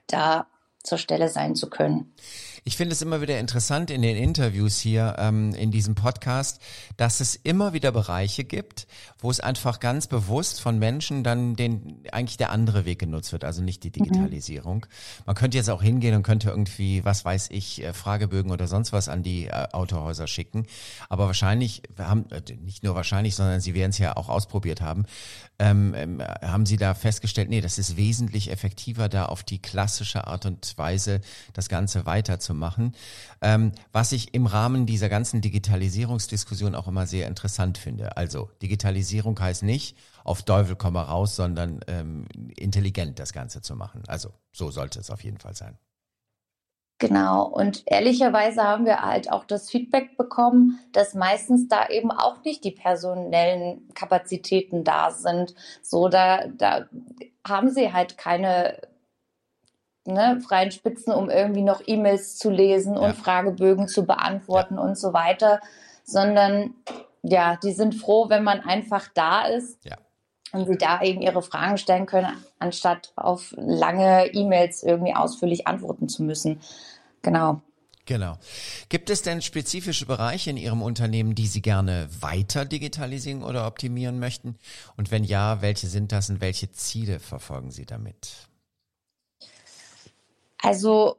da 0.07 0.47
zur 0.83 0.97
Stelle 0.97 1.29
sein 1.29 1.55
zu 1.55 1.69
können. 1.69 2.15
Ich 2.69 2.77
finde 2.77 2.93
es 2.93 3.01
immer 3.01 3.23
wieder 3.23 3.39
interessant 3.39 3.91
in 3.91 4.03
den 4.03 4.15
Interviews 4.15 4.79
hier 4.79 5.17
ähm, 5.19 5.55
in 5.55 5.71
diesem 5.71 5.95
Podcast, 5.95 6.61
dass 6.99 7.21
es 7.21 7.35
immer 7.35 7.73
wieder 7.73 7.93
Bereiche 7.93 8.45
gibt, 8.45 8.87
wo 9.21 9.31
es 9.31 9.41
einfach 9.41 9.81
ganz 9.81 10.07
bewusst 10.07 10.61
von 10.61 10.79
Menschen 10.79 11.25
dann 11.25 11.57
den 11.57 12.03
eigentlich 12.13 12.37
der 12.37 12.51
andere 12.51 12.85
Weg 12.85 12.99
genutzt 12.99 13.33
wird, 13.33 13.45
also 13.45 13.63
nicht 13.63 13.85
die 13.85 13.89
mhm. 13.89 14.05
Digitalisierung. 14.05 14.81
Mhm. 14.81 15.23
Man 15.25 15.35
könnte 15.35 15.57
jetzt 15.57 15.71
auch 15.71 15.81
hingehen 15.83 16.15
und 16.15 16.25
könnte 16.25 16.51
irgendwie, 16.51 17.07
was 17.07 17.25
weiß 17.25 17.49
ich, 17.53 17.83
äh, 17.83 17.95
Fragebögen 17.95 18.51
oder 18.53 18.67
sonst 18.67 18.93
was 18.93 19.09
an 19.09 19.23
die 19.23 19.47
äh, 19.47 19.69
Autohäuser 19.73 20.27
schicken. 20.27 20.67
Aber 21.09 21.25
wahrscheinlich 21.25 21.81
haben 21.97 22.31
äh, 22.31 22.43
nicht 22.63 22.83
nur 22.83 22.95
wahrscheinlich, 22.95 23.35
sondern 23.35 23.63
sie 23.63 23.73
werden 23.73 23.93
es 23.93 23.99
ja 23.99 24.15
auch 24.15 24.29
ausprobiert 24.29 24.83
haben, 24.83 25.07
ähm, 25.59 25.95
ähm, 25.97 26.23
haben 26.43 26.67
sie 26.67 26.77
da 26.77 26.93
festgestellt, 26.93 27.49
nee, 27.49 27.63
das 27.63 27.79
ist 27.79 27.97
wesentlich 27.97 28.51
effektiver, 28.51 29.09
da 29.09 29.25
auf 29.25 29.43
die 29.43 29.59
klassische 29.59 30.27
Art 30.27 30.45
und 30.45 30.77
Weise 30.77 31.23
das 31.55 31.71
Ganze 31.71 32.05
weiterzumachen. 32.05 32.58
Ähm, 33.41 33.73
was 33.93 34.13
ich 34.13 34.35
im 34.35 34.47
Rahmen 34.47 34.87
dieser 34.87 35.09
ganzen 35.09 35.41
Digitalisierungsdiskussion 35.41 36.75
auch 36.75 36.89
immer 36.89 37.07
sehr 37.07 37.27
interessant 37.29 37.79
finde. 37.79 38.17
Also 38.17 38.51
Digitalisierung 38.63 39.39
heißt 39.39 39.63
nicht 39.63 39.97
auf 40.25 40.43
Teufel 40.43 40.77
komm 40.77 40.97
raus, 40.97 41.37
sondern 41.37 41.81
ähm, 41.87 42.27
intelligent 42.57 43.19
das 43.19 43.33
Ganze 43.33 43.63
zu 43.63 43.77
machen. 43.77 44.03
Also 44.07 44.31
so 44.53 44.71
sollte 44.71 45.01
es 45.01 45.11
auf 45.11 45.25
jeden 45.25 45.39
Fall 45.39 45.55
sein. 45.55 45.79
Genau, 47.01 47.45
und 47.45 47.85
ehrlicherweise 47.87 48.65
haben 48.65 48.85
wir 48.85 49.03
halt 49.03 49.31
auch 49.31 49.45
das 49.45 49.71
Feedback 49.71 50.17
bekommen, 50.17 50.81
dass 50.91 51.15
meistens 51.15 51.69
da 51.69 51.89
eben 51.89 52.11
auch 52.11 52.43
nicht 52.43 52.65
die 52.65 52.73
personellen 52.73 53.89
Kapazitäten 53.95 54.83
da 54.83 55.13
sind. 55.13 55.55
So, 55.81 56.09
da, 56.09 56.49
da 56.49 56.89
haben 57.47 57.71
sie 57.71 57.93
halt 57.93 58.19
keine 58.19 58.81
ne, 60.13 60.41
freien 60.41 60.71
Spitzen, 60.71 61.13
um 61.13 61.31
irgendwie 61.31 61.63
noch 61.63 61.83
E-Mails 61.87 62.37
zu 62.37 62.51
lesen 62.51 62.95
ja. 62.95 63.01
und 63.01 63.17
Fragebögen 63.17 63.89
zu 63.89 64.05
beantworten 64.05 64.77
ja. 64.77 64.83
und 64.83 64.99
so 64.99 65.13
weiter, 65.13 65.61
sondern 66.05 66.75
ja, 67.23 67.57
die 67.63 67.73
sind 67.73 67.95
froh, 67.95 68.29
wenn 68.29 68.45
man 68.45 68.61
einfach 68.61 69.09
da 69.15 69.47
ist. 69.47 69.85
Ja 69.85 69.97
und 70.53 70.67
sie 70.67 70.79
da 70.79 71.03
eben 71.03 71.21
ihre 71.21 71.43
Fragen 71.43 71.79
stellen 71.79 72.07
können, 72.07 72.33
anstatt 72.59 73.13
auf 73.17 73.55
lange 73.57 74.33
E-Mails 74.33 74.83
irgendwie 74.83 75.15
ausführlich 75.15 75.67
antworten 75.67 76.09
zu 76.09 76.23
müssen. 76.23 76.61
Genau. 77.23 77.61
Genau. 78.07 78.39
Gibt 78.89 79.11
es 79.11 79.21
denn 79.21 79.43
spezifische 79.43 80.07
Bereiche 80.07 80.49
in 80.49 80.57
Ihrem 80.57 80.81
Unternehmen, 80.81 81.35
die 81.35 81.47
Sie 81.47 81.61
gerne 81.61 82.09
weiter 82.21 82.65
digitalisieren 82.65 83.43
oder 83.43 83.67
optimieren 83.67 84.19
möchten? 84.19 84.57
Und 84.97 85.11
wenn 85.11 85.25
ja, 85.25 85.61
welche 85.61 85.89
sind 85.89 86.11
das 86.11 86.31
und 86.31 86.41
welche 86.41 86.73
Ziele 86.73 87.21
verfolgen 87.21 87.71
Sie 87.71 87.85
damit? 87.85 88.49
Also 90.63 91.17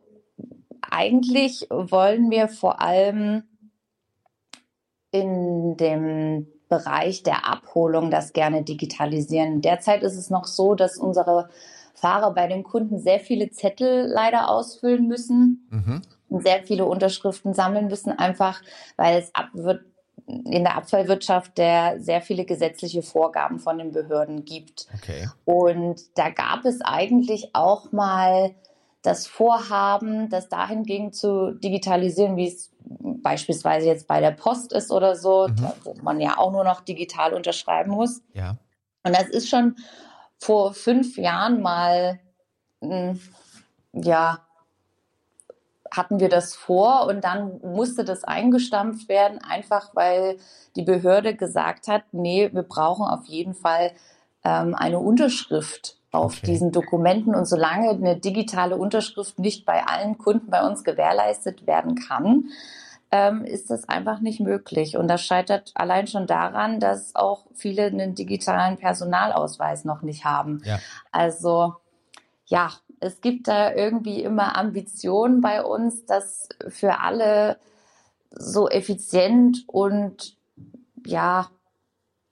eigentlich 0.81 1.67
wollen 1.69 2.29
wir 2.29 2.47
vor 2.47 2.81
allem 2.81 3.43
in 5.11 5.77
dem 5.77 6.47
Bereich 6.67 7.23
der 7.23 7.47
Abholung 7.47 8.11
das 8.11 8.33
gerne 8.33 8.63
digitalisieren. 8.63 9.61
Derzeit 9.61 10.03
ist 10.03 10.15
es 10.15 10.29
noch 10.29 10.45
so, 10.45 10.75
dass 10.75 10.97
unsere 10.97 11.49
Fahrer 11.95 12.33
bei 12.33 12.47
den 12.47 12.63
Kunden 12.63 12.99
sehr 12.99 13.19
viele 13.19 13.49
Zettel 13.49 14.05
leider 14.07 14.49
ausfüllen 14.49 15.07
müssen 15.07 15.67
mhm. 15.71 16.01
und 16.29 16.43
sehr 16.43 16.63
viele 16.63 16.85
Unterschriften 16.85 17.53
sammeln 17.53 17.87
müssen, 17.87 18.17
einfach 18.17 18.61
weil 18.95 19.17
es 19.17 19.33
ab 19.33 19.49
wird 19.53 19.83
in 20.27 20.63
der 20.63 20.75
Abfallwirtschaft 20.75 21.57
der 21.57 21.99
sehr 21.99 22.21
viele 22.21 22.45
gesetzliche 22.45 23.01
Vorgaben 23.01 23.57
von 23.57 23.79
den 23.79 23.91
Behörden 23.91 24.45
gibt. 24.45 24.87
Okay. 24.93 25.27
Und 25.43 26.01
da 26.17 26.29
gab 26.29 26.65
es 26.65 26.81
eigentlich 26.81 27.49
auch 27.53 27.91
mal 27.91 28.53
das 29.01 29.27
Vorhaben, 29.27 30.29
das 30.29 30.49
dahingehend 30.49 31.15
zu 31.15 31.51
digitalisieren, 31.53 32.35
wie 32.35 32.47
es 32.47 32.71
beispielsweise 32.79 33.87
jetzt 33.87 34.07
bei 34.07 34.19
der 34.19 34.31
Post 34.31 34.73
ist 34.73 34.91
oder 34.91 35.15
so, 35.15 35.47
mhm. 35.47 35.71
wo 35.83 35.93
man 36.01 36.19
ja 36.19 36.37
auch 36.37 36.51
nur 36.51 36.63
noch 36.63 36.81
digital 36.81 37.33
unterschreiben 37.33 37.91
muss. 37.91 38.21
Ja. 38.33 38.57
Und 39.03 39.15
das 39.15 39.29
ist 39.29 39.49
schon 39.49 39.75
vor 40.37 40.73
fünf 40.73 41.17
Jahren 41.17 41.61
mal, 41.61 42.19
hm, 42.81 43.19
ja, 43.93 44.39
hatten 45.91 46.19
wir 46.19 46.29
das 46.29 46.55
vor 46.55 47.07
und 47.07 47.23
dann 47.23 47.59
musste 47.61 48.05
das 48.05 48.23
eingestampft 48.23 49.09
werden, 49.09 49.39
einfach 49.39 49.95
weil 49.95 50.37
die 50.75 50.83
Behörde 50.83 51.35
gesagt 51.35 51.87
hat, 51.87 52.03
nee, 52.11 52.49
wir 52.53 52.63
brauchen 52.63 53.05
auf 53.07 53.25
jeden 53.25 53.55
Fall 53.55 53.91
ähm, 54.43 54.75
eine 54.75 54.99
Unterschrift 54.99 55.98
auf 56.11 56.37
okay. 56.37 56.47
diesen 56.47 56.71
Dokumenten. 56.71 57.35
Und 57.35 57.45
solange 57.45 57.89
eine 57.89 58.17
digitale 58.17 58.77
Unterschrift 58.77 59.39
nicht 59.39 59.65
bei 59.65 59.85
allen 59.85 60.17
Kunden 60.17 60.49
bei 60.49 60.65
uns 60.65 60.83
gewährleistet 60.83 61.67
werden 61.67 61.95
kann, 61.95 62.45
ähm, 63.11 63.43
ist 63.43 63.69
das 63.69 63.89
einfach 63.89 64.19
nicht 64.19 64.39
möglich. 64.39 64.97
Und 64.97 65.07
das 65.07 65.21
scheitert 65.21 65.71
allein 65.75 66.07
schon 66.07 66.27
daran, 66.27 66.79
dass 66.79 67.15
auch 67.15 67.45
viele 67.53 67.85
einen 67.85 68.15
digitalen 68.15 68.77
Personalausweis 68.77 69.85
noch 69.85 70.01
nicht 70.01 70.25
haben. 70.25 70.61
Ja. 70.63 70.79
Also 71.11 71.75
ja, 72.45 72.71
es 72.99 73.21
gibt 73.21 73.47
da 73.47 73.73
irgendwie 73.73 74.21
immer 74.21 74.57
Ambitionen 74.57 75.41
bei 75.41 75.63
uns, 75.63 76.05
das 76.05 76.49
für 76.67 76.99
alle 76.99 77.57
so 78.31 78.69
effizient 78.69 79.63
und 79.67 80.35
ja, 81.05 81.49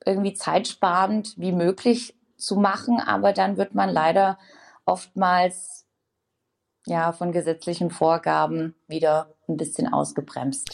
irgendwie 0.06 0.34
zeitsparend 0.34 1.34
wie 1.38 1.52
möglich 1.52 2.17
zu 2.38 2.56
machen, 2.56 3.00
aber 3.00 3.34
dann 3.34 3.58
wird 3.58 3.76
man 3.76 3.90
leider 3.90 4.38
oftmals 4.86 5.86
ja 6.86 7.12
von 7.12 7.32
gesetzlichen 7.32 7.92
Vorgaben 7.92 8.76
wieder 8.88 9.36
ein 9.48 9.58
bisschen 9.58 9.92
ausgebremst. 9.92 10.74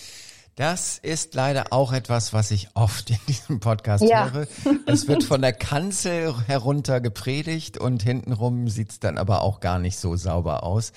Das 0.55 0.99
ist 0.99 1.33
leider 1.33 1.73
auch 1.73 1.93
etwas, 1.93 2.31
was 2.31 2.51
ich 2.51 2.69
oft 2.75 3.09
in 3.09 3.17
diesem 3.27 3.59
Podcast 3.59 4.03
ja. 4.03 4.29
höre. 4.29 4.47
Es 4.85 5.07
wird 5.07 5.23
von 5.23 5.41
der 5.41 5.53
Kanzel 5.53 6.35
herunter 6.45 7.01
gepredigt 7.01 7.79
und 7.79 8.03
hintenrum 8.03 8.67
sieht's 8.67 8.99
dann 8.99 9.17
aber 9.17 9.41
auch 9.41 9.61
gar 9.61 9.79
nicht 9.79 9.97
so 9.97 10.15
sauber 10.15 10.61
aus 10.63 10.91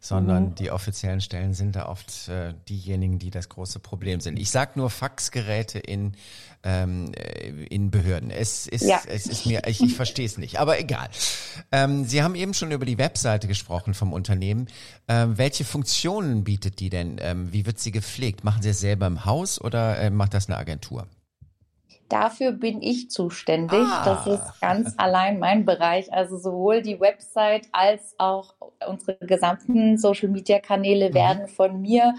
sondern 0.00 0.50
mhm. 0.50 0.54
die 0.54 0.70
offiziellen 0.70 1.20
Stellen 1.20 1.54
sind 1.54 1.76
da 1.76 1.86
oft 1.86 2.28
äh, 2.28 2.54
diejenigen, 2.68 3.18
die 3.18 3.30
das 3.30 3.48
große 3.48 3.80
Problem 3.80 4.20
sind. 4.20 4.38
Ich 4.38 4.50
sag 4.50 4.76
nur 4.76 4.90
Faxgeräte 4.90 5.78
in 5.78 6.12
ähm, 6.62 7.12
äh, 7.14 7.66
in 7.66 7.90
Behörden. 7.90 8.30
Es 8.30 8.66
ist 8.66 8.84
ja. 8.84 9.00
es 9.06 9.26
ist 9.26 9.46
mir 9.46 9.62
ich, 9.66 9.80
ich 9.82 9.94
verstehe 9.94 10.26
es 10.26 10.38
nicht, 10.38 10.58
aber 10.58 10.78
egal. 10.80 11.08
Ähm, 11.72 12.04
Sie 12.04 12.22
haben 12.22 12.34
eben 12.34 12.54
schon 12.54 12.70
über 12.70 12.86
die 12.86 12.98
Webseite 12.98 13.48
gesprochen 13.48 13.94
vom 13.94 14.12
Unternehmen. 14.12 14.68
Ähm, 15.08 15.38
welche 15.38 15.64
Funktionen 15.64 16.44
bietet 16.44 16.80
die 16.80 16.90
denn? 16.90 17.16
Ähm, 17.20 17.52
wie 17.52 17.66
wird 17.66 17.78
sie 17.78 17.92
gepflegt? 17.92 18.44
Machen 18.44 18.62
Sie 18.62 18.70
es 18.70 18.80
selber 18.80 19.06
im 19.06 19.24
Haus 19.24 19.60
oder 19.60 19.98
äh, 19.98 20.10
macht 20.10 20.34
das 20.34 20.48
eine 20.48 20.58
Agentur? 20.58 21.06
Dafür 22.08 22.52
bin 22.52 22.80
ich 22.82 23.10
zuständig. 23.10 23.80
Ah. 23.80 24.02
Das 24.04 24.26
ist 24.26 24.60
ganz 24.60 24.94
allein 24.96 25.38
mein 25.38 25.64
Bereich. 25.64 26.12
Also 26.12 26.38
sowohl 26.38 26.82
die 26.82 27.00
Website 27.00 27.68
als 27.72 28.14
auch 28.18 28.54
unsere 28.86 29.16
gesamten 29.18 29.98
Social-Media-Kanäle 29.98 31.10
mhm. 31.10 31.14
werden 31.14 31.48
von 31.48 31.80
mir 31.80 32.14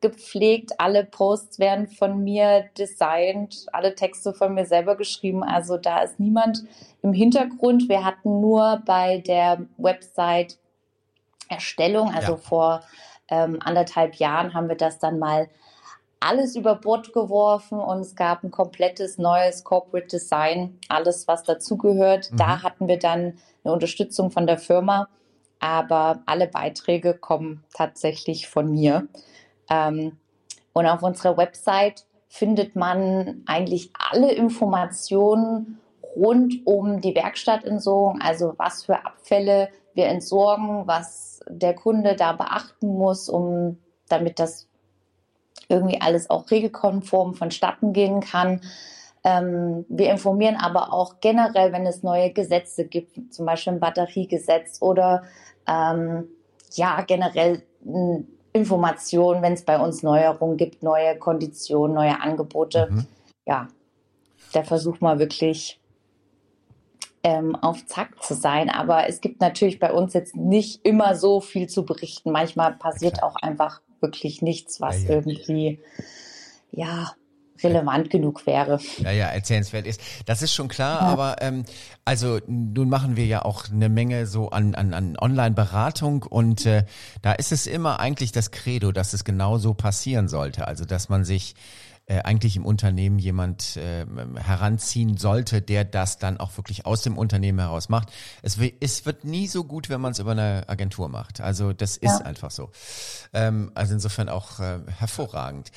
gepflegt. 0.00 0.80
Alle 0.80 1.04
Posts 1.04 1.58
werden 1.58 1.88
von 1.88 2.22
mir 2.22 2.66
designt, 2.78 3.66
alle 3.72 3.94
Texte 3.94 4.34
von 4.34 4.54
mir 4.54 4.66
selber 4.66 4.96
geschrieben. 4.96 5.42
Also 5.42 5.76
da 5.76 6.02
ist 6.02 6.20
niemand 6.20 6.64
im 7.02 7.12
Hintergrund. 7.12 7.88
Wir 7.88 8.04
hatten 8.04 8.40
nur 8.40 8.82
bei 8.84 9.18
der 9.18 9.66
Website 9.78 10.58
Erstellung, 11.48 12.12
also 12.12 12.32
ja. 12.32 12.38
vor 12.38 12.80
ähm, 13.28 13.58
anderthalb 13.62 14.16
Jahren 14.16 14.54
haben 14.54 14.68
wir 14.68 14.76
das 14.76 14.98
dann 14.98 15.18
mal 15.18 15.48
alles 16.24 16.56
über 16.56 16.76
Bord 16.76 17.12
geworfen 17.12 17.78
und 17.78 18.00
es 18.00 18.16
gab 18.16 18.42
ein 18.42 18.50
komplettes 18.50 19.18
neues 19.18 19.62
Corporate 19.62 20.06
Design, 20.06 20.78
alles 20.88 21.28
was 21.28 21.42
dazugehört. 21.42 22.32
Mhm. 22.32 22.36
Da 22.38 22.62
hatten 22.62 22.88
wir 22.88 22.98
dann 22.98 23.38
eine 23.62 23.74
Unterstützung 23.74 24.30
von 24.30 24.46
der 24.46 24.56
Firma, 24.56 25.08
aber 25.60 26.22
alle 26.24 26.48
Beiträge 26.48 27.12
kommen 27.14 27.62
tatsächlich 27.74 28.48
von 28.48 28.70
mir. 28.70 29.06
Ähm, 29.68 30.16
und 30.72 30.86
auf 30.86 31.02
unserer 31.02 31.36
Website 31.36 32.06
findet 32.28 32.74
man 32.74 33.42
eigentlich 33.46 33.92
alle 33.92 34.32
Informationen 34.32 35.78
rund 36.16 36.66
um 36.66 37.02
die 37.02 37.14
Werkstattentsorgung, 37.14 38.20
also 38.22 38.54
was 38.56 38.84
für 38.84 39.04
Abfälle 39.04 39.68
wir 39.92 40.06
entsorgen, 40.06 40.86
was 40.86 41.44
der 41.48 41.74
Kunde 41.74 42.16
da 42.16 42.32
beachten 42.32 42.88
muss, 42.88 43.28
um 43.28 43.78
damit 44.08 44.38
das 44.38 44.68
irgendwie 45.68 46.00
alles 46.00 46.30
auch 46.30 46.50
regelkonform 46.50 47.34
vonstatten 47.34 47.92
gehen 47.92 48.20
kann. 48.20 48.60
Ähm, 49.24 49.86
wir 49.88 50.10
informieren 50.10 50.56
aber 50.56 50.92
auch 50.92 51.20
generell, 51.20 51.72
wenn 51.72 51.86
es 51.86 52.02
neue 52.02 52.30
Gesetze 52.30 52.84
gibt, 52.84 53.32
zum 53.32 53.46
Beispiel 53.46 53.74
ein 53.74 53.80
Batteriegesetz 53.80 54.82
oder 54.82 55.24
ähm, 55.66 56.28
ja 56.74 57.00
generell 57.02 57.62
Informationen, 58.52 59.42
wenn 59.42 59.54
es 59.54 59.64
bei 59.64 59.78
uns 59.78 60.02
Neuerungen 60.02 60.56
gibt, 60.56 60.82
neue 60.82 61.18
Konditionen, 61.18 61.94
neue 61.94 62.20
Angebote. 62.20 62.88
Mhm. 62.90 63.06
Ja, 63.46 63.68
der 64.54 64.64
Versuch 64.64 65.00
mal 65.00 65.18
wirklich 65.18 65.80
ähm, 67.24 67.56
auf 67.56 67.84
Zack 67.86 68.22
zu 68.22 68.34
sein. 68.34 68.70
Aber 68.70 69.08
es 69.08 69.20
gibt 69.20 69.40
natürlich 69.40 69.80
bei 69.80 69.92
uns 69.92 70.12
jetzt 70.12 70.36
nicht 70.36 70.84
immer 70.84 71.16
so 71.16 71.40
viel 71.40 71.68
zu 71.68 71.84
berichten. 71.84 72.30
Manchmal 72.30 72.74
passiert 72.74 73.22
auch 73.22 73.36
einfach 73.36 73.80
wirklich 74.00 74.42
nichts, 74.42 74.80
was 74.80 75.02
ja, 75.04 75.10
ja. 75.10 75.14
irgendwie, 75.16 75.80
ja, 76.70 77.14
relevant 77.62 78.10
genug 78.10 78.46
wäre. 78.46 78.78
Ja, 78.98 79.10
ja, 79.10 79.26
erzählenswert 79.26 79.86
ist. 79.86 80.00
Das 80.26 80.42
ist 80.42 80.52
schon 80.52 80.68
klar, 80.68 81.00
ja. 81.00 81.06
aber 81.06 81.36
ähm, 81.40 81.64
also 82.04 82.40
nun 82.46 82.88
machen 82.88 83.16
wir 83.16 83.26
ja 83.26 83.44
auch 83.44 83.68
eine 83.70 83.88
Menge 83.88 84.26
so 84.26 84.50
an, 84.50 84.74
an, 84.74 84.92
an 84.92 85.16
Online-Beratung 85.18 86.22
und 86.24 86.66
äh, 86.66 86.84
da 87.22 87.32
ist 87.32 87.52
es 87.52 87.66
immer 87.66 88.00
eigentlich 88.00 88.32
das 88.32 88.50
Credo, 88.50 88.92
dass 88.92 89.12
es 89.12 89.24
genau 89.24 89.58
so 89.58 89.74
passieren 89.74 90.28
sollte. 90.28 90.66
Also 90.66 90.84
dass 90.84 91.08
man 91.08 91.24
sich 91.24 91.54
äh, 92.06 92.20
eigentlich 92.20 92.56
im 92.56 92.66
Unternehmen 92.66 93.18
jemand 93.18 93.76
äh, 93.76 94.04
heranziehen 94.36 95.16
sollte, 95.16 95.62
der 95.62 95.84
das 95.84 96.18
dann 96.18 96.38
auch 96.38 96.56
wirklich 96.56 96.84
aus 96.84 97.02
dem 97.02 97.16
Unternehmen 97.16 97.58
heraus 97.58 97.88
macht. 97.88 98.12
Es, 98.42 98.58
es 98.80 99.06
wird 99.06 99.24
nie 99.24 99.46
so 99.46 99.64
gut, 99.64 99.88
wenn 99.88 100.00
man 100.00 100.12
es 100.12 100.18
über 100.18 100.32
eine 100.32 100.64
Agentur 100.68 101.08
macht. 101.08 101.40
Also 101.40 101.72
das 101.72 101.96
ist 101.96 102.20
ja. 102.20 102.26
einfach 102.26 102.50
so. 102.50 102.70
Ähm, 103.32 103.72
also 103.74 103.94
insofern 103.94 104.28
auch 104.28 104.60
äh, 104.60 104.80
hervorragend. 104.98 105.70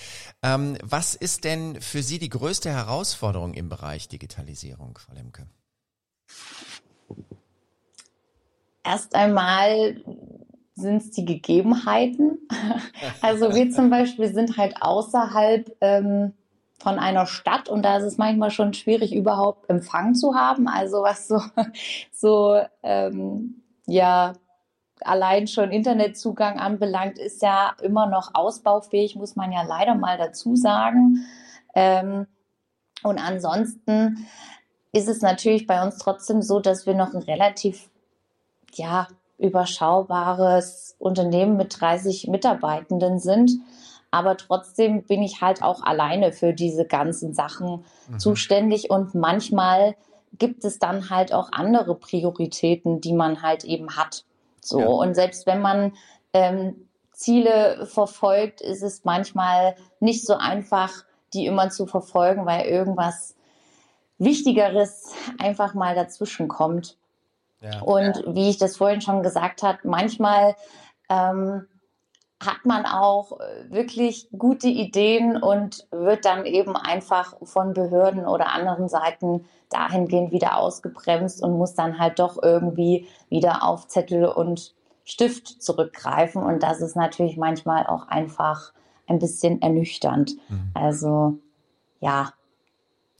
Ähm, 0.43 0.77
was 0.83 1.15
ist 1.15 1.43
denn 1.43 1.79
für 1.81 2.03
Sie 2.03 2.19
die 2.19 2.29
größte 2.29 2.69
Herausforderung 2.69 3.53
im 3.53 3.69
Bereich 3.69 4.07
Digitalisierung, 4.07 4.97
Frau 4.97 5.13
Lemke? 5.13 5.47
Erst 8.83 9.15
einmal 9.15 10.01
sind 10.77 11.01
es 11.01 11.11
die 11.11 11.25
Gegebenheiten. 11.25 12.39
Also 13.21 13.53
wir 13.53 13.69
zum 13.71 13.89
Beispiel 13.89 14.33
sind 14.33 14.57
halt 14.57 14.81
außerhalb 14.81 15.75
ähm, 15.81 16.33
von 16.79 16.97
einer 16.99 17.25
Stadt 17.25 17.69
und 17.69 17.83
da 17.83 17.97
ist 17.97 18.03
es 18.03 18.17
manchmal 18.17 18.51
schon 18.51 18.73
schwierig, 18.73 19.13
überhaupt 19.13 19.69
Empfang 19.69 20.15
zu 20.15 20.35
haben. 20.35 20.67
Also 20.67 21.03
was 21.03 21.27
so, 21.27 21.41
so 22.11 22.59
ähm, 22.83 23.61
ja, 23.85 24.33
allein 25.01 25.47
schon 25.47 25.71
Internetzugang 25.71 26.59
anbelangt, 26.59 27.19
ist 27.19 27.41
ja 27.41 27.75
immer 27.81 28.07
noch 28.07 28.31
ausbaufähig, 28.33 29.15
muss 29.15 29.35
man 29.35 29.51
ja 29.51 29.63
leider 29.63 29.95
mal 29.95 30.17
dazu 30.17 30.55
sagen. 30.55 31.25
Ähm, 31.75 32.27
und 33.03 33.19
ansonsten 33.19 34.27
ist 34.91 35.07
es 35.07 35.21
natürlich 35.21 35.67
bei 35.67 35.83
uns 35.83 35.97
trotzdem 35.97 36.41
so, 36.41 36.59
dass 36.59 36.85
wir 36.85 36.93
noch 36.93 37.13
ein 37.13 37.21
relativ 37.21 37.89
ja, 38.73 39.07
überschaubares 39.37 40.95
Unternehmen 40.99 41.57
mit 41.57 41.79
30 41.79 42.27
Mitarbeitenden 42.27 43.19
sind. 43.19 43.51
Aber 44.09 44.37
trotzdem 44.37 45.03
bin 45.03 45.21
ich 45.21 45.41
halt 45.41 45.61
auch 45.61 45.83
alleine 45.83 46.31
für 46.31 46.53
diese 46.53 46.85
ganzen 46.85 47.33
Sachen 47.33 47.83
mhm. 48.09 48.19
zuständig 48.19 48.89
und 48.89 49.15
manchmal 49.15 49.95
gibt 50.37 50.63
es 50.65 50.79
dann 50.79 51.09
halt 51.09 51.33
auch 51.33 51.51
andere 51.51 51.95
Prioritäten, 51.95 53.01
die 53.01 53.13
man 53.13 53.41
halt 53.41 53.63
eben 53.63 53.95
hat. 53.95 54.23
So 54.61 54.79
ja. 54.79 54.87
und 54.87 55.13
selbst 55.15 55.45
wenn 55.45 55.61
man 55.61 55.93
ähm, 56.33 56.87
Ziele 57.11 57.85
verfolgt, 57.85 58.61
ist 58.61 58.83
es 58.83 59.03
manchmal 59.03 59.75
nicht 59.99 60.25
so 60.25 60.35
einfach, 60.35 61.03
die 61.33 61.45
immer 61.45 61.69
zu 61.69 61.85
verfolgen, 61.85 62.45
weil 62.45 62.65
irgendwas 62.65 63.35
Wichtigeres 64.19 65.13
einfach 65.39 65.73
mal 65.73 65.95
dazwischen 65.95 66.47
kommt. 66.47 66.97
Und 67.81 68.23
wie 68.35 68.49
ich 68.49 68.57
das 68.57 68.77
vorhin 68.77 69.01
schon 69.01 69.23
gesagt 69.23 69.63
habe, 69.63 69.79
manchmal 69.83 70.55
ähm, 71.09 71.67
hat 72.43 72.65
man 72.65 72.85
auch 72.85 73.39
äh, 73.39 73.71
wirklich 73.71 74.29
gute 74.37 74.67
Ideen 74.67 75.41
und 75.41 75.87
wird 75.91 76.25
dann 76.25 76.45
eben 76.45 76.75
einfach 76.75 77.35
von 77.43 77.73
Behörden 77.73 78.27
oder 78.27 78.53
anderen 78.53 78.89
Seiten 78.89 79.45
dahingehend 79.69 80.31
wieder 80.31 80.57
ausgebremst 80.57 81.41
und 81.43 81.57
muss 81.57 81.73
dann 81.73 81.97
halt 81.97 82.19
doch 82.19 82.41
irgendwie 82.41 83.07
wieder 83.29 83.63
auf 83.63 83.87
Zettel 83.87 84.25
und 84.25 84.75
Stift 85.03 85.63
zurückgreifen. 85.63 86.43
Und 86.43 86.61
das 86.61 86.81
ist 86.81 86.95
natürlich 86.95 87.37
manchmal 87.37 87.87
auch 87.87 88.07
einfach 88.07 88.71
ein 89.07 89.19
bisschen 89.19 89.61
ernüchternd. 89.61 90.35
Mhm. 90.49 90.71
Also 90.73 91.39
ja, 91.99 92.33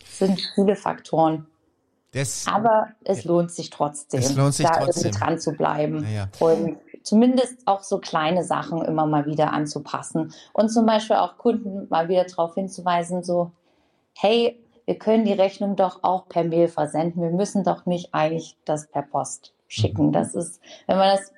sind 0.04 0.40
viele 0.54 0.76
Faktoren. 0.76 1.48
Das, 2.18 2.46
Aber 2.48 2.88
es 3.04 3.24
lohnt 3.26 3.52
sich 3.52 3.70
trotzdem, 3.70 4.20
es 4.20 4.36
lohnt 4.36 4.54
sich 4.54 4.66
da 4.66 4.80
trotzdem. 4.80 5.12
dran 5.12 5.40
zu 5.40 5.52
bleiben. 5.54 6.04
Ja, 6.04 6.10
ja. 6.10 6.30
Und 6.40 6.78
zumindest 7.04 7.66
auch 7.66 7.84
so 7.84 8.00
kleine 8.00 8.44
Sachen 8.44 8.82
immer 8.84 9.06
mal 9.06 9.26
wieder 9.26 9.54
anzupassen. 9.54 10.34
Und 10.54 10.70
zum 10.70 10.86
Beispiel 10.86 11.16
auch 11.18 11.38
Kunden 11.38 11.88
mal 11.90 12.10
wieder 12.10 12.26
darauf 12.26 12.56
hinzuweisen, 12.56 13.24
so, 13.24 13.52
hey, 14.14 14.60
wir 14.86 14.98
können 14.98 15.26
die 15.26 15.34
Rechnung 15.34 15.76
doch 15.76 16.04
auch 16.04 16.28
per 16.28 16.44
Mail 16.44 16.68
versenden. 16.68 17.22
Wir 17.22 17.32
müssen 17.32 17.64
doch 17.64 17.86
nicht 17.86 18.14
eigentlich 18.14 18.58
das 18.66 18.88
per 18.88 19.02
Post 19.02 19.54
schicken. 19.68 20.08
Mhm. 20.08 20.12
Das 20.14 20.34
ist, 20.34 20.62
wenn 20.88 20.98
man 20.98 21.10
das 21.10 21.34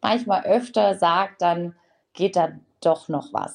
manchmal 0.00 0.44
öfter 0.44 0.94
sagt, 0.96 1.42
dann 1.42 1.74
geht 2.12 2.36
da 2.36 2.48
doch 2.84 3.08
noch 3.08 3.32
was. 3.32 3.54